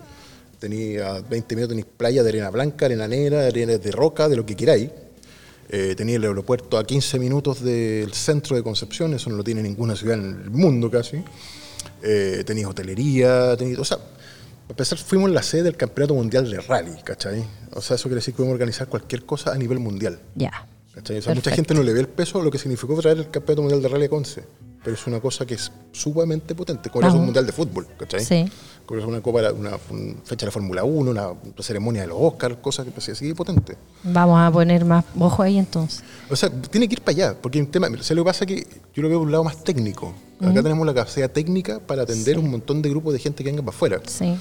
tenéis 0.60 1.00
a 1.00 1.20
20 1.20 1.56
minutos 1.56 1.76
tenéis 1.76 1.86
playa 1.96 2.22
de 2.22 2.28
arena 2.28 2.50
blanca, 2.50 2.86
arena 2.86 3.08
negra, 3.08 3.46
arena 3.46 3.76
de 3.76 3.90
roca, 3.90 4.28
de 4.28 4.36
lo 4.36 4.46
que 4.46 4.54
queráis. 4.54 4.90
Eh, 5.72 5.94
tenía 5.96 6.16
el 6.16 6.24
aeropuerto 6.24 6.78
a 6.78 6.84
15 6.84 7.18
minutos 7.18 7.62
del 7.62 8.12
centro 8.12 8.56
de 8.56 8.62
Concepción, 8.62 9.14
eso 9.14 9.30
no 9.30 9.36
lo 9.36 9.44
tiene 9.44 9.62
ninguna 9.62 9.96
ciudad 9.96 10.18
en 10.18 10.42
el 10.42 10.50
mundo 10.50 10.90
casi. 10.90 11.22
Eh, 12.02 12.42
tenéis 12.44 12.66
hotelería, 12.66 13.56
tenéis, 13.56 13.78
o 13.78 13.84
sea, 13.84 13.98
para 13.98 14.70
empezar, 14.70 14.98
fuimos 14.98 15.30
la 15.30 15.42
sede 15.42 15.64
del 15.64 15.76
Campeonato 15.76 16.14
Mundial 16.14 16.50
de 16.50 16.60
Rally, 16.60 16.96
¿cachai? 17.04 17.44
O 17.72 17.80
sea, 17.80 17.96
eso 17.96 18.04
quiere 18.04 18.16
decir 18.16 18.34
que 18.34 18.38
podemos 18.38 18.54
organizar 18.54 18.88
cualquier 18.88 19.24
cosa 19.24 19.52
a 19.52 19.58
nivel 19.58 19.78
mundial. 19.78 20.20
Ya. 20.34 20.68
¿cachai? 20.94 21.18
O 21.18 21.22
sea, 21.22 21.34
mucha 21.34 21.52
gente 21.52 21.72
no 21.74 21.82
le 21.82 21.92
ve 21.92 22.00
el 22.00 22.08
peso 22.08 22.40
a 22.40 22.44
lo 22.44 22.50
que 22.50 22.58
significó 22.58 23.00
traer 23.00 23.18
el 23.18 23.30
Campeonato 23.30 23.62
Mundial 23.62 23.82
de 23.82 23.88
Rally 23.88 24.04
a 24.06 24.08
Conce, 24.08 24.44
pero 24.82 24.94
es 24.96 25.06
una 25.06 25.20
cosa 25.20 25.44
que 25.46 25.54
es 25.54 25.70
sumamente 25.92 26.54
potente, 26.54 26.88
como 26.90 27.06
es 27.06 27.14
un 27.14 27.24
Mundial 27.24 27.46
de 27.46 27.52
Fútbol, 27.52 27.86
¿cachai? 27.98 28.24
Sí. 28.24 28.46
Como 28.86 28.98
es 29.00 29.06
una, 29.06 29.20
copa, 29.20 29.52
una, 29.52 29.78
fecha 30.24 30.40
de 30.40 30.46
la 30.46 30.50
Fórmula 30.52 30.82
1, 30.84 31.10
una, 31.10 31.28
ceremonia 31.60 32.02
de 32.02 32.08
los 32.08 32.16
Oscars, 32.18 32.56
cosas 32.56 32.86
que 32.86 33.12
así 33.12 33.34
potente. 33.34 33.76
Vamos 34.02 34.40
a 34.40 34.50
poner 34.50 34.84
más 34.84 35.04
ojo 35.18 35.42
ahí 35.42 35.58
entonces. 35.58 36.02
O 36.28 36.34
sea, 36.34 36.50
tiene 36.50 36.88
que 36.88 36.94
ir 36.94 37.00
para 37.02 37.12
allá, 37.28 37.36
porque 37.40 37.58
hay 37.58 37.64
un 37.64 37.70
tema, 37.70 37.88
o 37.88 38.02
sea, 38.02 38.16
lo 38.16 38.24
que 38.24 38.30
pasa 38.30 38.44
es 38.44 38.48
que 38.48 38.66
yo 38.94 39.02
lo 39.02 39.08
veo 39.08 39.18
de 39.18 39.24
un 39.26 39.32
lado 39.32 39.44
más 39.44 39.62
técnico. 39.62 40.12
Acá 40.40 40.62
tenemos 40.62 40.86
la 40.86 40.94
capacidad 40.94 41.30
técnica 41.30 41.78
para 41.80 42.02
atender 42.02 42.38
un 42.38 42.50
montón 42.50 42.80
de 42.80 42.88
grupos 42.88 43.12
de 43.12 43.18
gente 43.18 43.44
que 43.44 43.50
venga 43.50 43.62
para 43.62 43.76
afuera. 43.76 44.00
Sí. 44.06 44.34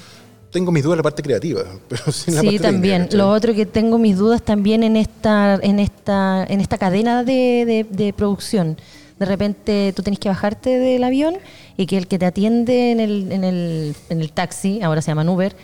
Tengo 0.50 0.72
mis 0.72 0.82
dudas 0.82 0.94
en 0.94 0.98
la 0.98 1.02
parte 1.04 1.22
creativa, 1.22 1.62
pero 1.88 2.10
sin 2.10 2.34
la 2.34 2.40
Sí, 2.40 2.46
parte 2.48 2.60
también. 2.60 3.02
técnica. 3.02 3.16
Lo 3.18 3.30
otro 3.30 3.54
que 3.54 3.66
tengo 3.66 3.98
mis 3.98 4.16
dudas 4.16 4.42
también 4.42 4.82
en 4.82 4.96
esta, 4.96 5.60
en 5.62 5.78
esta, 5.78 6.44
en 6.44 6.60
esta 6.60 6.76
cadena 6.78 7.22
de, 7.22 7.64
de- 7.66 7.86
de 7.88 8.12
producción. 8.12 8.78
De 9.20 9.26
repente 9.26 9.92
tú 9.94 10.02
tenés 10.02 10.18
que 10.18 10.30
bajarte 10.30 10.78
del 10.78 11.04
avión 11.04 11.34
y 11.76 11.84
que 11.84 11.98
el 11.98 12.08
que 12.08 12.18
te 12.18 12.24
atiende 12.24 12.90
en 12.90 13.00
el, 13.00 13.30
en 13.30 13.44
el, 13.44 13.94
en 14.08 14.20
el 14.22 14.32
taxi, 14.32 14.80
ahora 14.80 15.02
se 15.02 15.10
llama 15.10 15.30
Uber, 15.30 15.54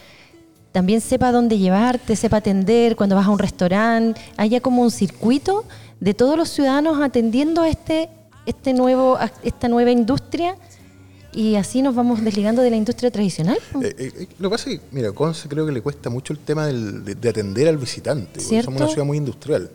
también 0.72 1.00
sepa 1.00 1.32
dónde 1.32 1.56
llevarte, 1.56 2.16
sepa 2.16 2.36
atender 2.36 2.96
cuando 2.96 3.16
vas 3.16 3.24
a 3.26 3.30
un 3.30 3.38
restaurante. 3.38 4.20
Haya 4.36 4.60
como 4.60 4.82
un 4.82 4.90
circuito 4.90 5.64
de 6.00 6.12
todos 6.12 6.36
los 6.36 6.50
ciudadanos 6.50 7.00
atendiendo 7.00 7.62
a 7.62 7.70
este, 7.70 8.10
este 8.44 8.74
nuevo, 8.74 9.16
a 9.16 9.32
esta 9.42 9.68
nueva 9.68 9.90
industria 9.90 10.54
y 11.32 11.54
así 11.56 11.80
nos 11.80 11.94
vamos 11.94 12.22
desligando 12.22 12.60
de 12.60 12.68
la 12.68 12.76
industria 12.76 13.10
tradicional. 13.10 13.56
Eh, 13.82 13.94
eh, 13.98 14.12
eh, 14.18 14.28
lo 14.38 14.50
que 14.50 14.54
pasa 14.54 14.68
es 14.70 14.80
que, 14.80 14.84
mira, 14.92 15.12
Conce 15.12 15.48
creo 15.48 15.64
que 15.64 15.72
le 15.72 15.80
cuesta 15.80 16.10
mucho 16.10 16.34
el 16.34 16.40
tema 16.40 16.66
del- 16.66 17.06
de, 17.06 17.14
de 17.14 17.28
atender 17.30 17.68
al 17.68 17.78
visitante. 17.78 18.38
Somos 18.40 18.82
una 18.82 18.88
ciudad 18.88 19.06
muy 19.06 19.16
industrial. 19.16 19.70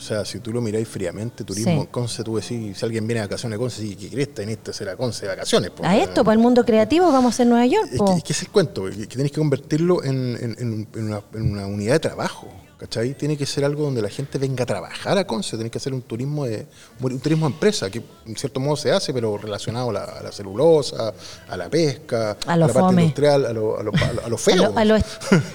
O 0.00 0.02
sea, 0.02 0.24
si 0.24 0.40
tú 0.40 0.50
lo 0.50 0.62
miráis 0.62 0.88
fríamente, 0.88 1.44
turismo 1.44 1.72
Sí. 1.72 1.78
en 1.80 1.86
Conce, 1.88 2.24
tú 2.24 2.36
decís, 2.36 2.78
si 2.78 2.84
alguien 2.86 3.06
viene 3.06 3.20
de 3.20 3.26
vacaciones 3.26 3.56
a 3.56 3.58
Conce, 3.58 3.84
¿y 3.84 3.94
qué 3.96 4.08
crees? 4.08 4.32
Tenés 4.32 4.56
que 4.56 4.70
hacer 4.70 4.88
a 4.88 4.96
Conce 4.96 5.26
de 5.26 5.28
vacaciones. 5.28 5.70
po. 5.72 5.84
A 5.84 5.94
esto, 5.94 6.24
para 6.24 6.32
el 6.32 6.38
mundo 6.38 6.64
creativo, 6.64 7.12
vamos 7.12 7.34
a 7.34 7.36
ser 7.36 7.46
Nueva 7.48 7.66
York. 7.66 7.90
Es 7.92 8.00
que, 8.00 8.12
es 8.16 8.24
que 8.24 8.32
es 8.32 8.42
el 8.42 8.48
cuento, 8.48 8.84
que, 8.86 8.96
que 8.96 9.06
tienes 9.08 9.30
que 9.30 9.38
convertirlo 9.38 10.02
en, 10.02 10.36
en- 10.40 10.56
en- 10.58 10.88
en 10.94 11.04
una, 11.04 11.22
en 11.34 11.52
una 11.52 11.66
unidad 11.66 11.92
de 11.94 12.00
trabajo. 12.00 12.48
¿Cachai? 12.80 13.12
Tiene 13.12 13.36
que 13.36 13.44
ser 13.44 13.62
algo 13.66 13.84
donde 13.84 14.00
la 14.00 14.08
gente 14.08 14.38
venga 14.38 14.62
a 14.62 14.66
trabajar 14.66 15.18
a 15.18 15.26
Conce, 15.26 15.58
tenés 15.58 15.70
que 15.70 15.76
hacer 15.76 15.92
un 15.92 16.00
turismo 16.00 16.46
de 16.46 16.66
un 16.98 17.20
turismo 17.20 17.46
de 17.46 17.52
empresa, 17.52 17.90
que 17.90 18.02
en 18.24 18.34
cierto 18.36 18.58
modo 18.58 18.74
se 18.74 18.90
hace, 18.90 19.12
pero 19.12 19.36
relacionado 19.36 19.90
a 19.90 19.92
la, 19.92 20.04
a 20.04 20.22
la 20.22 20.32
celulosa, 20.32 21.12
a 21.46 21.56
la 21.58 21.68
pesca, 21.68 22.38
A 22.46 22.56
lo 22.56 22.66
la 22.68 22.72
parte 22.72 22.88
fome. 22.88 23.02
industrial, 23.02 23.44
a 23.44 23.52
lo, 23.52 23.78
a 23.78 23.82
lo, 23.82 23.92
a 23.94 24.26
a 24.26 24.28
A 24.34 24.38
feo. 24.38 24.72
a 24.74 24.84
lo, 24.86 24.94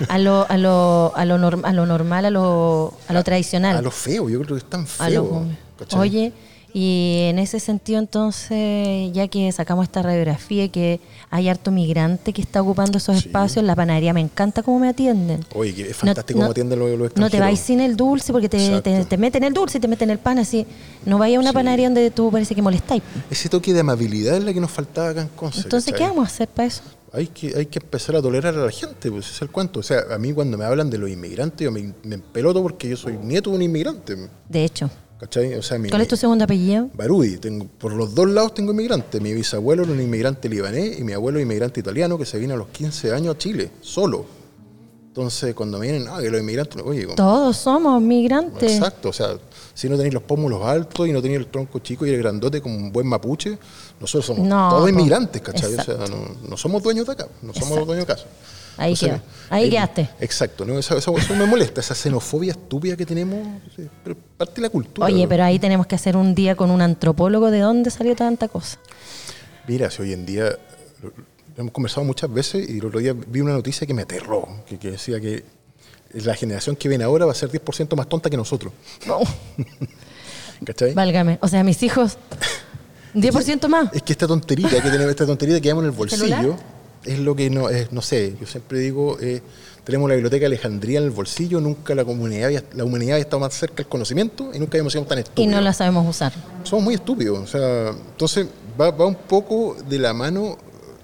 a 0.08 0.18
lo, 0.20 0.46
a 0.48 0.58
lo, 0.58 1.12
a 1.16 1.26
lo, 1.26 1.38
norm- 1.40 1.66
a 1.66 1.74
lo 1.74 1.86
normal, 1.88 2.26
a 2.26 2.30
lo, 2.30 2.94
a 3.08 3.14
lo 3.14 3.24
tradicional. 3.26 3.76
A 3.78 3.82
lo 3.82 3.90
feo, 3.90 4.30
yo 4.30 4.38
creo 4.42 4.56
que 4.58 4.64
es 4.64 4.70
tan 4.70 4.82
A 4.82 4.86
feo. 4.86 5.46
Oye, 5.98 6.32
y 6.78 7.28
en 7.30 7.40
ese 7.40 7.62
sentido 7.62 8.00
entonces, 8.00 9.10
ya 9.14 9.30
que 9.30 9.50
sacamos 9.54 9.84
esta 9.86 10.02
radiografía 10.02 10.66
y 10.66 10.70
que 10.70 11.00
hay 11.30 11.48
harto 11.48 11.72
migrante 11.72 12.34
que 12.34 12.42
está 12.42 12.62
ocupando 12.62 12.98
esos 12.98 13.18
Sí. 13.22 13.28
espacios, 13.28 13.64
la 13.64 13.78
panadería 13.78 14.14
me 14.14 14.20
encanta 14.20 14.62
cómo 14.62 14.80
me 14.80 14.90
atienden. 14.90 15.46
Oye, 15.56 15.74
que 15.74 15.90
es 15.92 15.96
fantástico 15.96 16.38
cómo 16.40 16.52
atienden 16.52 16.78
los, 16.80 16.90
los 16.90 17.00
No 17.00 17.06
extranjeros. 17.06 17.32
te 17.32 17.40
vais 17.40 17.60
sin 17.62 17.80
el 17.80 17.96
dulce 17.96 18.34
porque 18.34 18.50
te, 18.50 18.82
te, 18.82 19.06
te 19.06 19.18
meten 19.18 19.46
el 19.46 19.54
dulce 19.54 19.78
y 19.78 19.82
te 19.82 19.88
meten 19.88 20.10
el 20.10 20.20
pan 20.20 20.38
así. 20.38 20.68
No 21.06 21.18
vayas 21.18 21.38
a 21.38 21.40
una 21.40 21.52
Sí. 21.52 21.54
panadería 21.56 21.86
donde 21.88 22.12
tú 22.12 22.30
parece 22.30 22.54
que 22.54 22.62
molestáis. 22.62 23.02
Ese 23.32 23.48
toque 23.48 23.74
de 23.74 23.80
amabilidad 23.80 24.36
es 24.36 24.44
la 24.44 24.54
que 24.54 24.60
nos 24.60 24.72
faltaba 24.72 25.10
acá 25.12 25.22
en 25.22 25.30
Conce. 25.30 25.62
Entonces, 25.62 25.94
¿qué 25.94 26.04
vamos 26.04 26.26
a 26.26 26.28
hacer 26.28 26.50
para 26.50 26.68
eso? 26.68 26.82
Hay 27.14 27.28
que, 27.28 27.56
hay 27.56 27.68
que 27.68 27.80
empezar 27.80 28.18
a 28.18 28.22
tolerar 28.22 28.54
a 28.54 28.66
la 28.66 28.72
gente, 28.72 29.10
pues 29.10 29.28
ese 29.28 29.36
es 29.36 29.42
el 29.44 29.50
cuento. 29.50 29.80
O 29.80 29.84
sea, 29.84 30.02
a 30.12 30.18
mí 30.18 30.34
cuando 30.34 30.58
me 30.58 30.66
hablan 30.66 30.90
de 30.90 30.98
los 30.98 31.10
inmigrantes, 31.10 31.64
yo 31.64 31.72
me, 31.72 31.94
me 32.04 32.16
empeloto 32.16 32.62
porque 32.62 32.90
yo 32.90 32.98
soy 32.98 33.16
nieto 33.18 33.52
de 33.52 33.56
un 33.56 33.62
inmigrante. 33.62 34.18
De 34.50 34.66
hecho, 34.66 34.90
¿Cachai? 35.20 35.54
O 35.56 35.62
sea, 35.62 35.78
mi, 35.78 35.90
¿cuál 35.90 36.02
es 36.02 36.08
tu 36.10 36.18
segundo 36.18 36.44
apellido? 36.44 36.90
Barudi, 36.94 37.38
tengo, 37.38 37.66
por 37.66 37.94
los 37.94 38.14
dos 38.14 38.30
lados 38.30 38.54
tengo 38.54 38.72
inmigrantes. 38.74 39.22
Mi 39.22 39.34
bisabuelo 39.34 39.84
era 39.84 39.92
un 39.94 40.02
inmigrante 40.02 40.50
libanés 40.50 41.00
y 41.00 41.04
mi 41.04 41.14
abuelo 41.14 41.40
inmigrante 41.40 41.80
italiano 41.80 42.18
que 42.18 42.26
se 42.26 42.38
vino 42.38 42.54
a 42.54 42.58
los 42.58 42.68
15 42.68 43.14
años 43.14 43.36
a 43.36 43.38
Chile, 43.38 43.72
solo. 43.82 44.26
Entonces, 45.08 45.56
cuando 45.56 45.80
me 45.80 45.90
vienen, 45.90 46.10
ah, 46.10 46.18
que 46.20 46.30
los 46.30 46.42
inmigrantes, 46.42 46.82
oye, 46.84 47.04
como- 47.06 47.16
Todos 47.16 47.56
somos 47.56 48.02
migrantes. 48.02 48.74
exacto, 48.74 49.08
o 49.10 49.14
sea, 49.14 49.38
si 49.74 49.88
no 49.88 49.96
tenéis 49.96 50.14
los 50.14 50.24
pómulos 50.24 50.62
altos 50.64 51.08
y 51.08 51.14
no 51.14 51.22
tenéis 51.22 51.40
el 51.40 51.48
tronco 51.48 51.80
chico 51.80 52.06
y 52.06 52.10
el 52.10 52.18
grandote 52.18 52.60
como 52.60 52.76
un 52.76 52.92
buen 52.92 53.08
mapuche, 53.08 53.58
nosotros 54.02 54.26
somos 54.26 54.46
No, 54.46 54.70
todos 54.70 54.90
inmigrantes, 54.90 55.42
¿cachai? 55.42 55.70
O 55.72 55.80
Exacto. 55.80 56.08
sea, 56.08 56.14
no, 56.14 56.36
no 56.50 56.58
somos 56.58 56.84
dueños 56.84 57.06
de 57.08 57.14
acá, 57.14 57.28
no 57.42 57.54
somos 57.54 57.78
los 57.78 57.88
dueños 57.88 58.06
de 58.06 58.14
casa. 58.14 58.26
Ahí 58.78 58.96
quedó. 58.96 59.22
Ahí 59.50 59.70
quedaste. 59.70 60.10
Exacto, 60.20 60.66
¿no? 60.66 60.78
Eso, 60.78 60.98
eso- 60.98 61.18
eso 61.18 61.36
me 61.36 61.46
molesta, 61.46 61.80
esa 61.82 61.96
xenofobia 61.96 62.52
estúpida 62.52 62.96
que 62.98 63.06
tenemos, 63.06 63.48
pero 64.04 64.16
parte 64.38 64.56
de 64.56 64.62
la 64.62 64.70
cultura. 64.70 65.06
Oye, 65.08 65.24
¿no? 65.24 65.30
pero 65.30 65.44
ahí 65.44 65.60
tenemos 65.60 65.88
que 65.88 65.96
hacer 65.96 66.18
un 66.18 66.36
día 66.36 66.56
con 66.56 66.72
un 66.72 66.82
antropólogo 66.82 67.52
de 67.52 67.60
dónde 67.60 67.90
salió 67.92 68.16
tanta 68.16 68.48
cosa. 68.48 68.78
Mira, 69.68 69.90
si 69.90 70.02
hoy 70.02 70.14
en 70.14 70.26
día 70.26 70.58
lo, 71.02 71.12
hemos 71.58 71.72
conversado 71.72 72.06
muchas 72.06 72.32
veces 72.34 72.70
y 72.70 72.80
el 72.80 72.86
otro 72.86 73.00
día 73.00 73.14
vi 73.14 73.42
una 73.42 73.54
noticia 73.54 73.86
que 73.88 73.94
me 73.94 74.02
aterró, 74.02 74.48
que, 74.68 74.78
que 74.78 74.92
decía 74.92 75.20
que 75.22 75.44
la 76.14 76.34
generación 76.36 76.76
que 76.76 76.88
viene 76.90 77.04
ahora 77.04 77.26
va 77.26 77.32
a 77.32 77.36
ser 77.36 77.50
10% 77.50 77.96
más 77.96 78.08
tonta 78.10 78.30
que 78.30 78.38
nosotros. 78.38 78.74
¿Cachai? 80.66 80.94
Válgame. 80.94 81.38
O 81.42 81.48
sea, 81.48 81.64
mis 81.64 81.82
hijos, 81.84 82.18
10% 83.14 83.68
más. 83.68 83.94
Es 83.94 84.02
que 84.04 84.14
esta 84.14 84.28
tonterita 84.28 84.70
que 84.82 84.90
tenemos, 84.90 85.10
esta 85.10 85.26
tonterita 85.26 85.60
que 85.60 85.64
llevamos 85.64 85.84
en 85.86 85.90
el 85.92 85.96
bolsillo, 85.98 86.26
¿Celular? 86.26 86.60
Es 87.06 87.20
lo 87.20 87.36
que 87.36 87.50
no, 87.50 87.70
es, 87.70 87.92
no 87.92 88.02
sé, 88.02 88.36
yo 88.40 88.48
siempre 88.48 88.80
digo, 88.80 89.18
eh, 89.22 89.42
tenemos 89.84 90.10
la 90.10 90.16
biblioteca 90.16 90.42
de 90.42 90.48
Alejandría 90.48 90.98
en 91.00 91.06
el 91.06 91.12
bolsillo, 91.12 91.62
nunca 91.62 91.94
la 91.96 92.04
comunidad 92.04 92.46
había, 92.46 92.64
la 92.74 92.84
humanidad 92.84 93.14
había 93.16 93.24
estado 93.24 93.40
más 93.40 93.54
cerca 93.54 93.78
del 93.78 93.88
conocimiento 93.88 94.50
y 94.54 94.60
nunca 94.60 94.72
habíamos 94.78 94.94
sido 94.94 95.06
tan 95.06 95.20
Y 95.20 95.22
estúpidos. 95.22 95.52
no 95.52 95.62
la 95.62 95.74
sabemos 95.74 96.08
usar. 96.10 96.34
Somos 96.64 96.84
muy 96.86 96.96
estúpidos, 96.96 97.40
o 97.40 97.48
sea, 97.48 97.90
entonces 97.90 98.48
va, 98.80 98.90
va 98.92 99.06
un 99.06 99.16
poco 99.16 99.78
de 99.88 100.00
la 100.00 100.14
mano, 100.14 100.58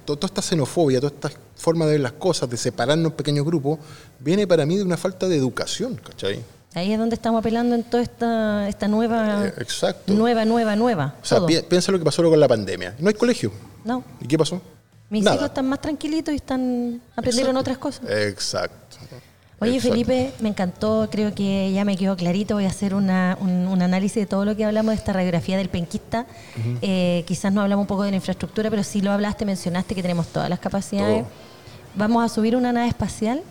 to- 0.06 0.16
toda 0.16 0.28
esta 0.28 0.42
xenofobia, 0.42 1.00
toda 1.00 1.14
esta 1.14 1.32
forma 1.56 1.86
de 1.86 1.92
ver 1.92 2.02
las 2.02 2.14
cosas, 2.14 2.50
de 2.50 2.58
separarnos 2.58 3.12
en 3.12 3.16
pequeños 3.18 3.46
grupos, 3.46 3.78
viene 4.20 4.48
para 4.48 4.66
mí 4.66 4.78
de 4.78 4.84
una 4.84 4.98
falta 4.98 5.28
de 5.28 5.36
educación, 5.38 5.96
¿cachai? 6.04 6.40
Ahí 6.74 6.94
es 6.94 6.98
donde 6.98 7.16
estamos 7.16 7.38
apelando 7.40 7.76
en 7.76 7.84
toda 7.84 8.02
esta, 8.02 8.68
esta 8.70 8.88
nueva, 8.88 9.46
Eh, 9.48 9.54
exacto. 9.58 10.14
nueva, 10.14 10.46
nueva, 10.46 10.76
nueva. 10.78 11.16
O 11.22 11.26
sea, 11.26 11.40
todo. 11.40 11.48
piensa 11.68 11.92
lo 11.92 12.00
que 12.00 12.06
pasó 12.06 12.24
con 12.24 12.40
la 12.40 12.48
pandemia. 12.48 12.96
No 12.98 13.10
hay 13.10 13.14
colegio. 13.14 13.52
No, 13.84 14.04
¿Y 14.22 14.26
qué 14.28 14.38
pasó? 14.38 14.62
Mis 15.12 15.24
Nada. 15.24 15.36
hijos 15.36 15.50
están 15.50 15.68
más 15.70 15.80
tranquilitos 15.82 16.34
y 16.34 16.38
están 16.38 17.00
aprendieron 17.16 17.56
otras 17.58 17.78
cosas. 17.78 18.10
Exacto. 18.10 18.98
Oye, 19.60 19.76
Exacto. 19.76 19.92
Felipe, 19.94 20.34
me 20.40 20.50
encantó, 20.50 21.08
creo 21.12 21.36
que 21.36 21.72
ya 21.72 21.86
me 21.86 21.96
quedó 21.96 22.16
clarito. 22.16 22.56
Voy 22.56 22.66
a 22.66 22.70
hacer 22.70 22.96
una- 22.96 23.38
un, 23.40 23.68
un 23.68 23.82
análisis 23.84 24.16
de 24.16 24.26
todo 24.26 24.44
lo 24.44 24.56
que 24.56 24.66
hablamos 24.66 24.90
de 24.94 24.96
esta 24.96 25.14
radiografía 25.14 25.56
del 25.58 25.70
penquista. 25.70 26.26
Eh, 26.82 27.24
quizás 27.28 27.54
no 27.54 27.62
hablamos 27.62 27.84
un 27.84 27.88
poco 27.88 28.02
de 28.02 28.10
la 28.10 28.16
infraestructura, 28.16 28.72
pero 28.72 28.84
sí 28.84 29.02
lo 29.02 29.12
hablaste, 29.12 29.46
mencionaste 29.46 29.94
que 29.94 30.02
tenemos 30.02 30.26
todas 30.30 30.50
las 30.50 30.58
capacidades. 30.60 31.24
Todo. 31.26 31.32
Vamos 31.94 32.24
a 32.24 32.34
subir 32.34 32.56
una 32.56 32.72
nave 32.72 32.88
espacial 32.88 33.44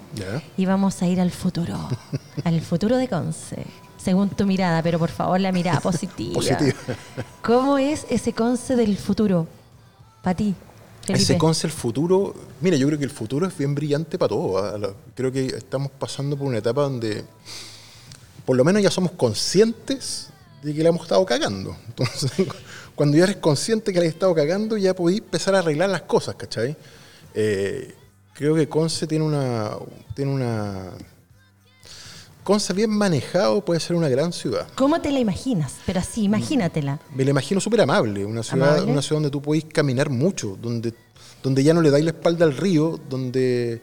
y 0.57 0.65
vamos 0.67 1.01
a 1.03 1.07
ir 1.07 1.21
al 1.21 1.31
futuro, 1.31 1.77
al 2.45 2.61
futuro 2.63 2.97
de 2.97 3.07
Conce, 3.07 3.65
según 3.97 4.31
tu 4.31 4.47
mirada, 4.47 4.83
pero 4.83 4.99
por 4.99 5.11
favor 5.11 5.39
la 5.39 5.53
mirada 5.53 5.79
positiva. 5.83 6.33
Positiva. 6.35 6.73
¿Cómo 7.43 7.79
es 7.79 8.07
ese 8.11 8.33
Conce 8.33 8.75
del 8.75 8.97
futuro 8.97 9.47
para 10.23 10.35
ti, 10.37 10.55
Felipe? 11.03 11.23
Ese 11.23 11.67
el 11.67 11.73
futuro, 11.73 12.35
mira, 12.61 12.77
yo 12.77 12.87
creo 12.87 12.99
que 12.99 13.05
el 13.05 13.11
futuro 13.11 13.47
es 13.47 13.57
bien 13.57 13.75
brillante 13.75 14.19
para 14.19 14.29
todos. 14.29 14.63
¿ah? 14.63 14.95
Creo 15.15 15.33
que 15.33 15.47
estamos 15.47 15.91
pasando 15.91 16.37
por 16.37 16.47
una 16.47 16.59
etapa 16.59 16.83
donde 16.83 17.25
por 18.45 18.57
lo 18.57 18.65
menos 18.65 18.83
ya 18.83 18.91
somos 18.91 19.13
conscientes 19.13 20.29
de 20.63 20.75
que 20.75 20.83
la 20.83 20.91
hemos 20.91 21.03
estado 21.03 21.25
cagando. 21.25 21.77
Entonces, 21.89 22.33
cuando 22.95 23.17
ya 23.17 23.25
eres 23.25 23.37
consciente 23.37 23.93
que 23.93 23.99
la 23.99 24.07
has 24.07 24.13
estado 24.13 24.35
cagando, 24.35 24.77
ya 24.77 24.95
podéis 24.95 25.21
empezar 25.21 25.55
a 25.55 25.61
arreglar 25.61 25.91
las 25.91 26.03
cosas, 26.03 26.35
¿cachai? 26.35 26.77
Eh, 27.35 27.95
creo 28.35 28.55
que 28.55 28.69
Conce 28.69 29.07
tiene 29.07 29.25
una, 29.25 29.71
tiene 30.15 30.33
una... 30.33 30.91
Conce 32.51 32.73
bien 32.73 32.91
manejado 32.91 33.65
puede 33.65 33.79
ser 33.79 33.95
una 33.95 34.09
gran 34.09 34.33
ciudad. 34.33 34.67
¿Cómo 34.75 35.01
te 35.01 35.13
la 35.13 35.21
imaginas? 35.21 35.75
Pero 35.87 36.01
así, 36.01 36.25
imagínatela. 36.25 36.99
Me 37.15 37.23
la 37.25 37.31
imagino 37.31 37.61
súper 37.61 37.81
amable, 37.83 38.25
una 38.25 38.43
ciudad, 38.43 38.73
Amable. 38.79 38.91
una 38.91 39.03
ciudad 39.03 39.19
donde 39.23 39.31
tú 39.31 39.41
podés 39.41 39.67
caminar 39.67 40.11
mucho, 40.11 40.59
donde, 40.61 40.93
donde 41.45 41.63
ya 41.63 41.73
no 41.73 41.81
le 41.81 41.91
dais 41.93 42.05
la 42.05 42.11
espalda 42.11 42.45
al 42.45 42.57
río, 42.57 42.99
donde, 43.09 43.81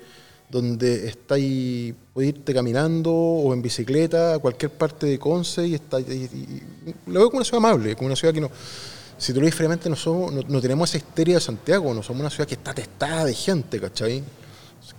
donde 0.49 1.08
estáis, 1.08 1.93
podéis 2.13 2.36
irte 2.36 2.53
caminando 2.53 3.10
o 3.13 3.53
en 3.53 3.62
bicicleta 3.62 4.34
a 4.34 4.39
cualquier 4.39 4.71
parte 4.71 5.06
de 5.06 5.17
Conce 5.17 5.65
y, 5.65 5.75
está, 5.75 6.01
y, 6.01 6.03
y- 6.03 6.63
lo 7.06 7.19
veo 7.21 7.27
como 7.30 7.38
una 7.38 7.45
ciudad 7.45 7.60
amable, 7.65 7.95
como 7.95 8.08
una 8.08 8.17
ciudad 8.17 8.34
que 8.34 8.41
no, 8.41 8.51
si 9.17 9.32
tú 9.32 9.39
lo 9.39 9.49
fríamente, 9.49 9.89
no, 9.89 9.95
somos, 9.95 10.34
no, 10.34 10.41
no 10.45 10.60
tenemos 10.60 10.89
esa 10.89 10.97
histeria 10.97 11.36
de 11.36 11.39
Santiago, 11.41 11.93
no 11.93 12.03
somos 12.03 12.19
una 12.19 12.30
ciudad 12.30 12.45
que 12.45 12.56
está 12.56 12.71
atestada 12.71 13.23
de 13.23 13.34
gente, 13.34 13.80
¿cachai? 13.80 14.21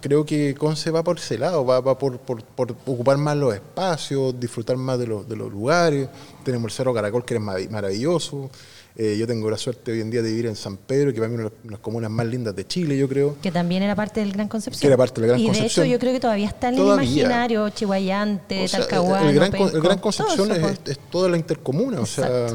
Creo 0.01 0.25
que 0.25 0.55
Conce 0.55 0.91
va 0.91 1.03
por 1.03 1.19
ese 1.19 1.37
lado, 1.39 1.65
va, 1.67 1.81
va 1.81 1.99
por, 1.99 2.19
por- 2.19 2.43
por 2.45 2.71
ocupar 2.87 3.17
más 3.19 3.37
los 3.37 3.53
espacios, 3.55 4.39
disfrutar 4.39 4.77
más 4.77 4.99
de 4.99 5.07
los, 5.09 5.29
de 5.29 5.35
los 5.37 5.51
lugares. 5.51 6.09
Tenemos 6.45 6.71
el 6.73 6.77
Cerro 6.77 6.95
Caracol, 6.95 7.25
que 7.25 7.35
es 7.35 7.41
marav- 7.41 7.69
maravilloso. 7.69 8.49
Eh, 8.97 9.17
yo 9.19 9.27
tengo 9.29 9.49
la 9.51 9.57
suerte 9.57 9.93
hoy 9.93 10.01
en 10.01 10.11
día 10.11 10.23
de 10.23 10.31
vivir 10.31 10.47
en 10.47 10.57
San 10.57 10.77
Pedro, 10.77 11.13
que 11.13 11.19
para 11.21 11.29
mí 11.29 11.35
es 11.35 11.41
una 11.41 11.51
de 11.51 11.71
las- 11.71 11.81
comunas 11.81 12.11
más 12.11 12.27
lindas 12.27 12.55
de 12.55 12.67
Chile, 12.67 12.97
yo 12.99 13.09
creo. 13.09 13.37
Que 13.43 13.51
también 13.53 13.83
era 13.83 13.95
parte 13.97 14.21
del 14.21 14.33
Gran 14.33 14.49
Concepción. 14.49 14.81
Que 14.81 14.87
era 14.87 14.97
parte 14.97 15.21
del 15.21 15.29
Gran 15.31 15.41
y 15.41 15.47
Concepción. 15.47 15.85
de 15.85 15.89
hecho 15.89 15.93
yo 15.93 15.99
creo 16.01 16.13
que 16.13 16.21
todavía 16.21 16.47
está 16.49 16.69
en 16.69 16.77
Todavía. 16.77 17.03
el 17.03 17.09
imaginario 17.19 17.69
chihuayante, 17.71 18.65
O 18.65 18.69
sea, 18.69 18.81
talcahuano, 18.81 19.29
el, 19.29 19.35
Gran, 19.35 19.55
el 19.55 19.81
Gran 19.81 19.99
Concepción 19.99 20.51
eso, 20.53 20.61
es, 20.69 20.79
pues. 20.79 20.97
es 20.97 20.99
toda 21.11 21.29
la 21.29 21.37
intercomuna, 21.37 22.01
o 22.01 22.07
sea, 22.07 22.47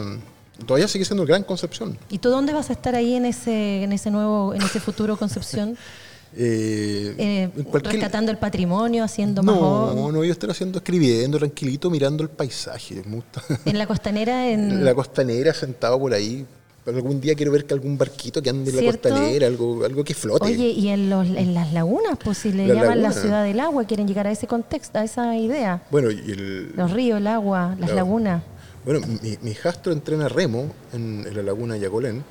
todavía 0.65 0.87
sigue 0.87 1.05
siendo 1.05 1.23
el 1.23 1.27
Gran 1.29 1.43
Concepción. 1.43 1.97
¿Y 2.09 2.17
tú 2.19 2.29
dónde 2.29 2.53
vas 2.53 2.69
a 2.69 2.73
estar 2.73 2.93
ahí 2.95 3.15
en 3.15 3.25
ese, 3.25 3.83
en 3.83 3.91
ese 3.93 4.11
nuevo, 4.11 4.53
en 4.53 4.61
ese 4.61 4.79
futuro 4.79 5.17
Concepción? 5.17 5.77
Eh, 6.35 7.15
Eh, 7.17 7.49
cualquier- 7.69 7.93
rescatando 7.95 8.31
el 8.31 8.37
patrimonio, 8.37 9.03
haciendo 9.03 9.43
más 9.43 9.55
No, 9.55 10.11
no, 10.11 10.23
yo 10.23 10.31
estoy 10.31 10.49
haciendo, 10.49 10.79
escribiendo, 10.79 11.37
tranquilito, 11.37 11.89
mirando 11.89 12.23
el 12.23 12.29
paisaje. 12.29 13.03
Me 13.05 13.15
gusta. 13.17 13.41
En 13.65 13.77
la 13.77 13.85
costanera, 13.87 14.49
en 14.49 14.71
En 14.71 14.85
la 14.85 14.93
costanera, 14.95 15.53
sentado 15.53 15.99
por 15.99 16.13
ahí. 16.13 16.45
Algún 16.85 17.21
día 17.21 17.33
quiero 17.33 17.51
ver 17.53 17.63
que 17.63 17.73
algún 17.73 17.97
barquito 17.97 18.41
que 18.41 18.49
ande 18.49 18.69
en 18.71 18.75
la 18.85 18.91
costanera, 18.91 19.47
algo, 19.47 19.85
algo 19.85 20.03
que 20.03 20.13
flote. 20.13 20.47
Oye, 20.47 20.67
y 20.67 20.89
en, 20.89 21.09
los, 21.09 21.25
en 21.27 21.53
las 21.53 21.71
lagunas, 21.71 22.17
pues 22.21 22.39
si 22.39 22.51
le 22.51 22.67
llaman 22.67 23.01
la 23.01 23.13
ciudad 23.13 23.45
del 23.45 23.61
agua, 23.61 23.85
quieren 23.85 24.05
llegar 24.05 24.27
a 24.27 24.31
ese 24.31 24.47
contexto, 24.47 24.99
a 24.99 25.03
esa 25.05 25.37
idea. 25.37 25.81
bueno, 25.91 26.11
y 26.11 26.31
el, 26.31 26.73
Los 26.75 26.91
ríos, 26.91 27.19
el 27.19 27.27
agua, 27.27 27.77
las 27.79 27.91
lagunas. 27.93 28.43
bueno, 28.83 28.99
mi, 29.21 29.37
mi 29.41 29.51
hijastro 29.51 29.93
entrena 29.93 30.27
remo 30.27 30.73
en, 30.91 31.23
en 31.25 31.37
la 31.37 31.43
laguna 31.43 31.77
Yacolén. 31.77 32.21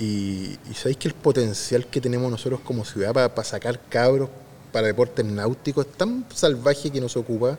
Y, 0.00 0.56
sabéis 0.74 0.96
que 0.96 1.08
el 1.08 1.14
potencial 1.14 1.86
que 1.86 2.00
tenemos 2.00 2.30
nosotros 2.30 2.60
como 2.64 2.86
ciudad 2.86 3.12
para, 3.12 3.44
sacar 3.44 3.78
cabros 3.88 4.30
para 4.72 4.86
deportes 4.86 5.26
náuticos 5.26 5.84
es 5.86 5.92
tan 5.92 6.24
salvaje 6.34 6.90
que 6.90 7.00
nos 7.02 7.16
ocupa 7.18 7.58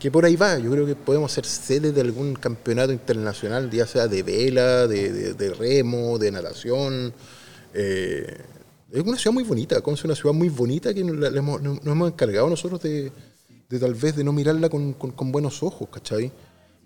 que 0.00 0.10
por 0.10 0.24
ahí 0.24 0.34
va. 0.34 0.58
Yo 0.58 0.72
creo 0.72 0.86
que 0.86 0.96
podemos 0.96 1.30
ser 1.30 1.44
sede 1.46 1.92
de 1.92 2.00
algún 2.00 2.34
campeonato 2.34 2.92
internacional, 2.92 3.70
ya 3.70 3.86
sea 3.86 4.08
de 4.08 4.22
vela, 4.24 4.88
de, 4.88 5.54
remo, 5.56 6.18
de 6.18 6.32
natación. 6.32 7.12
Eh, 7.74 8.36
es 8.90 9.00
una 9.02 9.16
ciudad 9.16 9.34
muy 9.34 9.44
bonita, 9.44 9.80
Conce 9.80 10.00
es 10.00 10.04
una 10.06 10.14
ciudad 10.16 10.34
muy 10.34 10.48
bonita 10.48 10.92
que 10.92 11.04
nos, 11.04 11.32
hemos, 11.36 11.60
hemos 11.62 12.10
encargado 12.10 12.48
nosotros 12.48 12.82
de, 12.82 13.12
tal 13.78 13.94
vez 13.94 14.16
de 14.16 14.24
no 14.24 14.32
mirarla 14.32 14.68
con- 14.68 14.94
con 14.94 15.30
buenos 15.30 15.62
ojos, 15.62 15.88
¿cachai? 15.92 16.32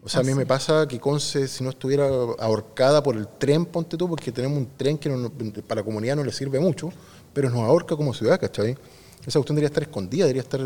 O 0.05 0.09
sea, 0.09 0.21
a 0.21 0.25
mí 0.25 0.35
me 0.35 0.45
pasa 0.47 0.87
que 0.89 0.99
Conce, 0.99 1.47
si 1.47 1.63
no 1.63 1.71
estuviera 1.71 2.09
ahorcada 2.41 3.03
por 3.03 3.17
el 3.17 3.29
tren, 3.39 3.65
ponte 3.65 3.97
tú, 3.97 4.09
porque 4.09 4.33
tenemos 4.33 4.59
un 4.59 4.69
tren 4.77 4.99
que 4.99 5.09
no 5.09 5.31
para 5.67 5.81
la 5.81 5.85
comunidad 5.85 6.17
no 6.17 6.25
le 6.25 6.33
sirve 6.33 6.59
mucho, 6.59 6.91
pero 7.33 7.49
nos 7.51 7.61
ahorca 7.61 7.95
como 7.97 8.13
ciudad, 8.13 8.41
¿cachai? 8.41 8.77
Esa 9.25 9.39
cuestión 9.39 9.55
debería 9.55 9.69
estar 9.69 9.85
escondida, 9.85 10.25
debería 10.25 10.43
estar. 10.43 10.61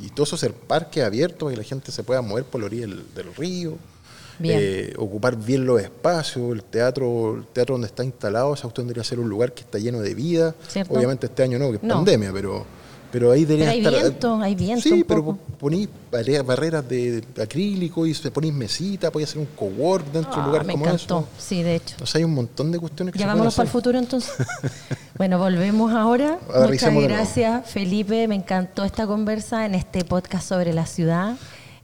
Y 0.00 0.08
todo 0.10 0.22
eso 0.22 0.36
ser 0.36 0.52
parque 0.52 1.02
abierto 1.02 1.46
para 1.46 1.56
que 1.56 1.62
la 1.62 1.68
gente 1.68 1.90
se 1.90 2.04
pueda 2.04 2.22
mover 2.22 2.44
por 2.44 2.60
la 2.60 2.66
orilla 2.66 2.86
del, 2.86 3.04
del 3.14 3.34
río. 3.34 3.74
Bien. 4.38 4.58
eh, 4.62 4.94
ocupar 4.96 5.36
bien 5.36 5.66
los 5.66 5.82
espacios, 5.82 6.52
el 6.52 6.62
teatro, 6.62 7.34
el 7.36 7.46
teatro 7.48 7.74
donde 7.74 7.88
está 7.88 8.04
instalado, 8.04 8.54
esa 8.54 8.62
cuestión 8.62 8.86
debería 8.86 9.04
ser 9.04 9.18
un 9.20 9.28
lugar 9.28 9.52
que 9.52 9.62
está 9.62 9.78
lleno 9.78 10.00
de 10.00 10.14
vida. 10.14 10.54
¿Cierto? 10.68 10.94
Obviamente 10.94 11.26
este 11.26 11.42
año 11.42 11.58
no, 11.58 11.70
que 11.70 11.76
es 11.76 11.82
No. 11.82 11.96
pandemia, 11.96 12.32
pero, 12.32 12.64
pero 13.12 13.32
ahí 13.32 13.44
debería 13.44 13.66
Pero 13.66 13.72
hay 13.72 13.78
estar. 13.96 14.02
viento, 14.10 14.36
hay 14.40 14.54
viento 14.54 14.82
Sí, 14.82 15.04
pero 15.06 15.36
ponís 15.58 15.88
barre- 16.10 16.42
barreras 16.42 16.88
de, 16.88 17.22
acrílico 17.42 18.06
y 18.06 18.14
ponís 18.14 18.52
mesita, 18.52 19.10
podés 19.10 19.28
hacer 19.30 19.40
un 19.40 19.46
cowork 19.56 20.06
dentro 20.12 20.32
de 20.32 20.38
un 20.38 20.42
Ah, 20.42 20.46
lugar 20.46 20.64
me 20.66 20.72
como 20.72 20.84
encantó, 20.86 21.18
eso. 21.20 21.28
sí, 21.38 21.62
de 21.62 21.76
hecho. 21.76 21.96
O 22.02 22.06
sea, 22.06 22.18
hay 22.20 22.24
un 22.24 22.34
montón 22.34 22.70
de 22.72 22.78
cuestiones 22.78 23.12
que 23.12 23.18
Ya 23.18 23.24
se 23.24 23.28
vámonos 23.28 23.54
para 23.54 23.66
el 23.66 23.72
futuro 23.72 23.98
entonces. 23.98 24.32
bueno, 25.18 25.38
volvemos 25.38 25.92
ahora. 25.92 26.38
Ahora 26.52 26.68
Muchas 26.68 26.94
gracias, 26.94 27.70
Felipe. 27.70 28.26
Me 28.28 28.34
encantó 28.36 28.84
esta 28.84 29.06
conversa 29.06 29.66
en 29.66 29.74
este 29.74 30.04
podcast 30.04 30.48
sobre 30.48 30.72
la 30.72 30.86
ciudad. 30.86 31.36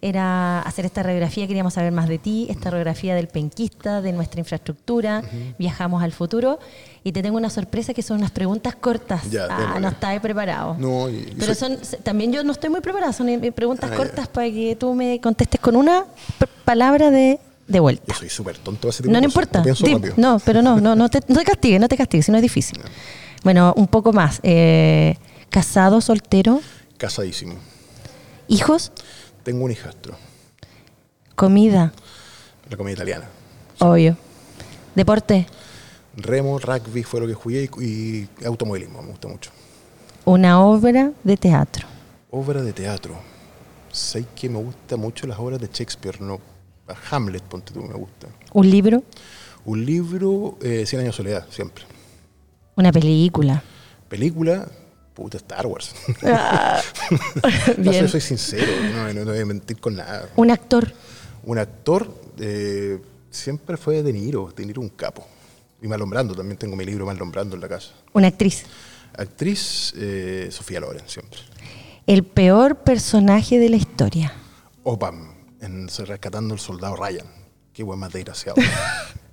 Era 0.06 0.60
hacer 0.62 0.84
esta 0.84 1.02
radiografía, 1.02 1.48
queríamos 1.48 1.74
saber 1.74 1.90
más 1.90 2.08
de 2.08 2.18
ti, 2.18 2.46
esta 2.48 2.70
radiografía 2.70 3.16
del 3.16 3.26
penquista, 3.26 4.00
de 4.00 4.12
nuestra 4.12 4.38
infraestructura. 4.38 5.20
Viajamos 5.58 6.00
al 6.00 6.12
futuro. 6.12 6.60
Y 7.02 7.10
te 7.10 7.22
tengo 7.22 7.36
una 7.36 7.50
sorpresa 7.50 7.92
que 7.92 8.02
son 8.02 8.18
unas 8.18 8.30
preguntas 8.30 8.76
cortas. 8.76 9.28
Ya, 9.28 9.48
ah, 9.50 9.78
no 9.80 9.88
estaba 9.88 10.20
preparado. 10.20 10.76
No, 10.78 11.08
y- 11.10 11.34
Pero 11.36 11.54
soy- 11.56 11.76
son, 11.82 12.02
también 12.04 12.32
yo 12.32 12.44
no 12.44 12.52
estoy 12.52 12.70
muy 12.70 12.80
preparada, 12.82 13.12
son 13.12 13.28
eh, 13.28 13.50
preguntas 13.50 13.90
Ah, 13.90 13.94
ya. 13.94 13.96
cortas 13.96 14.28
para 14.28 14.46
que 14.48 14.76
tú 14.78 14.94
me 14.94 15.20
contestes 15.20 15.60
con 15.60 15.74
una 15.74 16.04
palabra 16.64 17.10
de, 17.10 17.40
de 17.66 17.80
vuelta. 17.80 18.04
Yo 18.06 18.14
soy 18.14 18.28
súper 18.28 18.58
tonto 18.58 18.88
ese 18.88 19.02
tipo 19.02 19.12
No, 19.12 19.18
no 19.20 19.24
importa. 19.26 19.58
Lo 19.58 19.64
pienso 19.64 19.84
Di- 19.86 19.94
rápido. 19.94 20.14
no, 20.18 20.38
pero 20.44 20.62
no, 20.62 20.78
no, 20.80 20.94
no 20.94 21.08
te, 21.08 21.18
no 21.26 21.36
te 21.40 21.44
castigues, 21.44 21.80
no 21.80 21.88
te 21.88 21.96
castigues, 21.96 22.26
si 22.26 22.30
no 22.32 22.38
es 22.38 22.42
difícil. 22.42 22.78
Bueno, 23.42 23.74
un 23.76 23.88
poco 23.88 24.12
más. 24.12 24.38
Eh, 24.44 25.16
casado, 25.50 26.00
soltero, 26.00 26.60
Casadísimo. 26.96 27.54
hijos, 28.48 28.92
Tengo 29.46 29.64
un 29.64 29.70
hijastro. 29.70 30.16
comida, 31.36 31.92
La 32.68 32.76
comida 32.76 32.94
italiana. 32.94 33.26
obvio. 33.78 34.16
Deporte, 34.96 35.46
Remo, 36.16 36.58
rugby 36.58 37.04
fue 37.04 37.20
lo 37.20 37.28
que 37.28 37.34
jugué 37.34 37.70
y, 37.78 37.84
y 37.84 38.28
automovilismo, 38.44 39.02
me 39.02 39.10
gusta 39.10 39.28
mucho. 39.28 39.52
una 40.24 40.60
obra 40.64 41.12
de 41.22 41.36
teatro. 41.36 41.86
Obra 42.32 42.60
de 42.60 42.72
teatro. 42.72 43.14
Sé 43.92 44.24
que 44.34 44.48
me 44.48 44.58
gusta 44.58 44.96
mucho 44.96 45.28
las 45.28 45.38
obras 45.38 45.60
de 45.60 45.68
Shakespeare, 45.72 46.20
no. 46.20 46.40
Hamlet, 47.12 47.44
ponte 47.44 47.72
tú, 47.72 47.82
me 47.82 47.94
gusta. 47.94 48.26
Un 48.52 48.68
libro, 48.68 49.04
Un 49.64 49.86
libro, 49.86 50.58
eh, 50.60 50.84
Cien 50.86 51.02
años 51.02 51.14
de 51.14 51.16
soledad, 51.18 51.46
siempre. 51.50 51.84
una 52.74 52.90
película. 52.90 53.62
Película, 54.08 54.66
puta, 55.16 55.38
Star 55.38 55.66
Wars. 55.66 55.94
Ah, 56.22 56.80
No, 57.78 57.90
Bien. 57.90 58.08
soy, 58.08 58.20
soy 58.20 58.20
sincero, 58.20 58.70
no, 58.92 59.12
no, 59.14 59.24
no 59.24 59.32
voy 59.32 59.40
a 59.40 59.46
mentir 59.46 59.80
con 59.80 59.96
nada. 59.96 60.28
Un 60.36 60.50
actor, 60.50 60.92
Un 61.44 61.58
actor, 61.58 62.06
eh, 62.38 63.00
siempre 63.30 63.76
fue 63.76 64.02
De 64.02 64.12
Niro, 64.12 64.52
De 64.54 64.64
Niro 64.66 64.80
un 64.82 64.90
capo. 64.90 65.26
Y 65.82 65.88
Marlon 65.88 66.10
Brando, 66.10 66.34
también 66.34 66.58
tengo 66.58 66.76
mi 66.76 66.84
libro 66.84 67.06
Marlon 67.06 67.30
Brando 67.32 67.54
en 67.56 67.62
la 67.62 67.68
casa. 67.68 67.92
Una 68.12 68.28
actriz. 68.28 68.64
Actriz, 69.16 69.94
eh, 69.96 70.48
Sofía 70.50 70.80
Loren, 70.80 71.02
siempre. 71.08 71.40
El 72.06 72.22
peor 72.24 72.76
personaje 72.76 73.58
de 73.58 73.68
la 73.70 73.76
historia. 73.76 74.32
Opam, 74.84 75.32
en 75.60 75.88
Rescatando 75.88 76.54
al 76.54 76.60
Soldado 76.60 76.94
Ryan. 76.96 77.26
Qué 77.72 77.82
buen 77.82 77.98
más 77.98 78.12
desgraciado. 78.12 78.56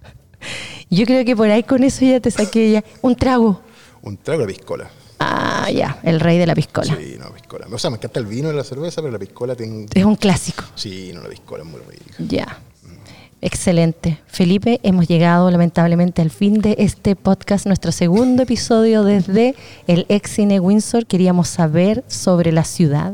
Yo 0.90 1.06
creo 1.06 1.26
que 1.26 1.36
por 1.36 1.50
ahí 1.50 1.64
con 1.64 1.84
eso 1.84 2.06
ya 2.06 2.20
te 2.20 2.30
saqué 2.32 2.72
ya. 2.72 2.84
Un 3.02 3.16
trago. 3.16 3.62
un 4.02 4.18
trago 4.18 4.42
de 4.42 4.48
piscola. 4.54 4.90
Ah, 5.26 5.72
ya, 5.72 6.00
el 6.04 6.20
rey 6.20 6.38
de 6.38 6.46
la 6.46 6.54
piscola. 6.54 6.96
Sí, 6.98 7.16
no, 7.18 7.32
piscola. 7.34 7.68
O 7.72 7.78
sea, 7.78 7.90
me 7.90 7.98
encanta 7.98 8.20
el 8.20 8.26
vino 8.26 8.52
y 8.52 8.56
la 8.56 8.64
cerveza, 8.64 9.02
pero 9.02 9.12
la 9.12 9.20
piscola 9.20 9.56
tiene... 9.56 9.86
Es 9.94 10.04
un 10.04 10.16
clásico. 10.16 10.64
Sí, 10.76 11.12
no, 11.14 11.22
la 11.22 11.30
piscola 11.30 11.64
es 11.64 11.70
muy 11.70 11.80
rica. 11.80 12.16
Ya. 12.20 12.60
Excelente. 13.40 14.20
Felipe, 14.28 14.80
hemos 14.84 15.08
llegado 15.08 15.50
lamentablemente 15.52 16.22
al 16.22 16.30
fin 16.30 16.62
de 16.62 16.76
este 16.80 17.16
podcast, 17.16 17.66
nuestro 17.66 17.92
segundo 17.92 18.44
episodio 18.44 19.04
desde 19.04 19.56
el 19.88 20.06
ex 20.10 20.32
cine 20.32 20.60
Windsor. 20.60 21.06
Queríamos 21.06 21.50
saber 21.50 22.04
sobre 22.08 22.52
la 22.52 22.64
ciudad, 22.64 23.14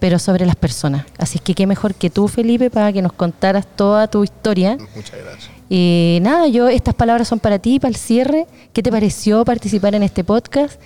pero 0.00 0.18
sobre 0.18 0.44
las 0.44 0.56
personas. 0.56 1.06
Así 1.18 1.38
que 1.38 1.54
qué 1.54 1.66
mejor 1.66 1.94
que 1.94 2.10
tú, 2.10 2.28
Felipe, 2.28 2.70
para 2.70 2.92
que 2.92 3.00
nos 3.00 3.12
contaras 3.12 3.66
toda 3.74 4.06
tu 4.08 4.22
historia. 4.22 4.76
Muchas 4.94 5.18
gracias. 5.18 5.50
Y 5.70 6.18
nada, 6.20 6.46
yo 6.46 6.68
estas 6.68 6.94
palabras 6.94 7.26
son 7.26 7.40
para 7.40 7.58
ti, 7.58 7.80
para 7.80 7.88
el 7.88 7.96
cierre. 7.96 8.46
¿Qué 8.74 8.82
te 8.82 8.90
pareció 8.90 9.44
participar 9.46 9.94
en 9.94 10.02
este 10.02 10.24
podcast? 10.24 10.78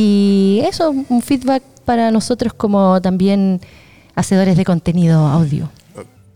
Y 0.00 0.60
eso, 0.64 0.90
un 0.90 1.22
feedback 1.22 1.62
para 1.84 2.12
nosotros 2.12 2.52
como 2.54 3.00
también 3.02 3.60
hacedores 4.14 4.56
de 4.56 4.64
contenido 4.64 5.26
audio. 5.26 5.68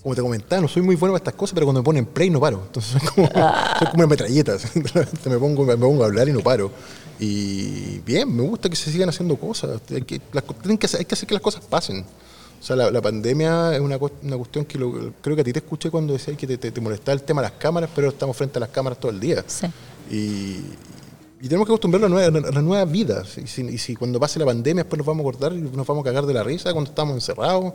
Como 0.02 0.16
te 0.16 0.20
comentaba, 0.20 0.60
no 0.60 0.66
soy 0.66 0.82
muy 0.82 0.96
bueno 0.96 1.12
para 1.12 1.18
estas 1.22 1.34
cosas, 1.34 1.54
pero 1.54 1.66
cuando 1.66 1.80
me 1.80 1.84
ponen 1.84 2.06
play 2.06 2.28
no 2.28 2.40
paro. 2.40 2.60
Entonces 2.66 2.90
soy 2.90 3.08
como, 3.08 3.28
soy 3.78 3.86
como 3.88 3.98
una 4.02 4.06
metralleta. 4.08 4.56
me, 5.30 5.38
pongo, 5.38 5.64
me 5.64 5.76
pongo 5.76 6.02
a 6.02 6.06
hablar 6.06 6.28
y 6.28 6.32
no 6.32 6.40
paro. 6.40 6.72
Y 7.20 8.00
bien, 8.00 8.34
me 8.34 8.42
gusta 8.42 8.68
que 8.68 8.74
se 8.74 8.90
sigan 8.90 9.08
haciendo 9.08 9.36
cosas. 9.36 9.80
Hay 9.94 10.02
que, 10.02 10.20
las, 10.32 10.42
hay 10.94 11.04
que 11.04 11.14
hacer 11.14 11.28
que 11.28 11.34
las 11.34 11.42
cosas 11.42 11.62
pasen. 11.64 12.00
O 12.60 12.64
sea, 12.64 12.74
la, 12.74 12.90
la 12.90 13.00
pandemia 13.00 13.74
es 13.76 13.80
una, 13.80 13.96
una 14.22 14.36
cuestión 14.36 14.64
que 14.64 14.76
lo- 14.76 15.12
creo 15.20 15.36
que 15.36 15.42
a 15.42 15.44
ti 15.44 15.52
te 15.52 15.60
escuché 15.60 15.88
cuando 15.88 16.14
decías 16.14 16.36
que 16.36 16.48
te, 16.48 16.58
te, 16.58 16.72
te 16.72 16.80
molestaba 16.80 17.14
el 17.14 17.22
tema 17.22 17.40
de 17.40 17.48
las 17.50 17.58
cámaras, 17.58 17.90
pero 17.94 18.08
estamos 18.08 18.36
frente 18.36 18.58
a 18.58 18.60
las 18.60 18.70
cámaras 18.70 18.98
todo 18.98 19.12
el 19.12 19.20
día. 19.20 19.44
Sí. 19.46 19.66
Y, 20.10 20.60
y 21.42 21.48
tenemos 21.48 21.66
que 21.66 21.72
acostumbrarnos 21.72 22.08
a 22.08 22.22
la 22.22 22.30
nueva, 22.30 22.48
a 22.48 22.52
la 22.52 22.62
nueva 22.62 22.84
vida. 22.84 23.24
Y 23.42 23.46
si, 23.48 23.62
y 23.62 23.76
si 23.76 23.96
cuando 23.96 24.20
pase 24.20 24.38
la 24.38 24.46
pandemia 24.46 24.84
después 24.84 24.96
nos 24.98 25.06
vamos 25.06 25.26
a 25.26 25.28
acordar 25.28 25.52
y 25.52 25.60
nos 25.60 25.84
vamos 25.86 26.02
a 26.02 26.04
cagar 26.04 26.24
de 26.24 26.32
la 26.34 26.44
risa 26.44 26.72
cuando 26.72 26.90
estábamos 26.90 27.16
encerrados, 27.16 27.72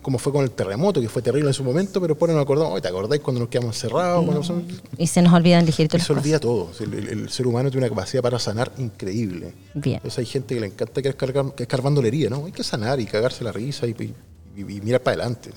como 0.00 0.18
fue 0.18 0.32
con 0.32 0.42
el 0.42 0.50
terremoto, 0.52 1.02
que 1.02 1.08
fue 1.10 1.20
terrible 1.20 1.48
en 1.48 1.52
su 1.54 1.62
momento, 1.62 2.00
pero 2.00 2.14
después 2.14 2.32
nos 2.32 2.40
acordamos, 2.42 2.72
"Oye, 2.72 2.80
¿te 2.80 2.88
acordáis 2.88 3.20
cuando 3.20 3.40
nos 3.40 3.50
quedamos 3.50 3.76
encerrados? 3.76 4.24
Cuando 4.24 4.62
Y 4.96 5.06
se 5.06 5.20
nos 5.20 5.34
olvidan 5.34 5.66
ligerito 5.66 5.96
y 5.96 5.98
las 5.98 6.06
se 6.06 6.14
cosas. 6.14 6.24
olvida 6.24 6.38
todo. 6.40 6.70
El, 6.80 6.94
el- 6.94 7.08
el 7.08 7.28
ser 7.28 7.46
humano 7.46 7.70
tiene 7.70 7.86
una 7.86 7.94
capacidad 7.94 8.22
para 8.22 8.38
sanar 8.38 8.72
increíble. 8.78 9.52
Bien. 9.74 9.96
Entonces 9.96 10.18
hay 10.20 10.24
gente 10.26 10.54
que 10.54 10.60
le 10.62 10.66
encanta 10.68 11.02
que 11.02 11.08
la 12.00 12.08
herida, 12.08 12.30
¿no? 12.30 12.46
Hay 12.46 12.52
que 12.52 12.64
sanar 12.64 12.98
y 13.00 13.04
cagarse 13.04 13.44
la 13.44 13.52
risa 13.52 13.86
y, 13.86 13.90
y- 13.90 14.14
y- 14.56 14.60
y 14.60 14.80
mirar 14.80 15.00
para 15.00 15.14
adelante. 15.16 15.50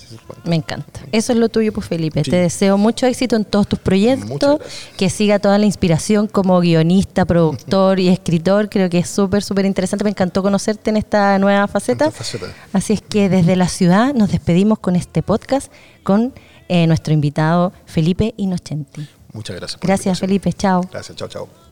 Me 0.46 0.56
encanta. 0.56 1.02
Eso 1.12 1.34
es 1.34 1.40
lo 1.40 1.50
tuyo, 1.50 1.74
pues 1.74 1.88
Felipe. 1.88 2.24
Sí. 2.24 2.32
Te 2.32 2.38
deseo 2.38 2.78
mucho 2.78 3.06
éxito 3.06 3.36
en 3.36 3.44
todos 3.46 3.68
tus 3.68 3.80
proyectos, 3.80 4.60
que 4.98 5.10
siga 5.10 5.40
toda 5.40 5.58
la 5.58 5.66
inspiración 5.66 6.28
como 6.28 6.60
guionista, 6.60 7.26
productor 7.26 8.00
y 8.00 8.08
escritor. 8.10 8.70
Creo 8.70 8.90
que 8.90 9.00
es 9.00 9.10
súper, 9.10 9.44
súper 9.44 9.66
interesante. 9.66 10.04
Me 10.04 10.12
encantó 10.12 10.42
conocerte 10.44 10.90
en 10.90 10.98
esta 10.98 11.38
nueva 11.40 11.68
faceta. 11.68 12.12
Así 12.72 12.94
es 12.94 13.02
que 13.02 13.30
desde 13.30 13.56
la 13.56 13.68
ciudad 13.68 14.14
nos 14.14 14.32
despedimos 14.32 14.80
con 14.80 14.96
este 14.96 15.24
podcast 15.24 15.72
con 16.04 16.34
eh, 16.70 16.88
nuestro 16.88 17.14
invitado 17.14 17.74
Felipe 17.86 18.34
Inocenti. 18.38 19.08
Muchas 19.34 19.56
gracias. 19.56 19.80
por 19.80 19.88
Gracias. 19.88 20.20
Felipe. 20.20 20.54
Chao. 20.54 20.82
Gracias, 20.92 21.18
chao, 21.18 21.28
chao. 21.28 21.63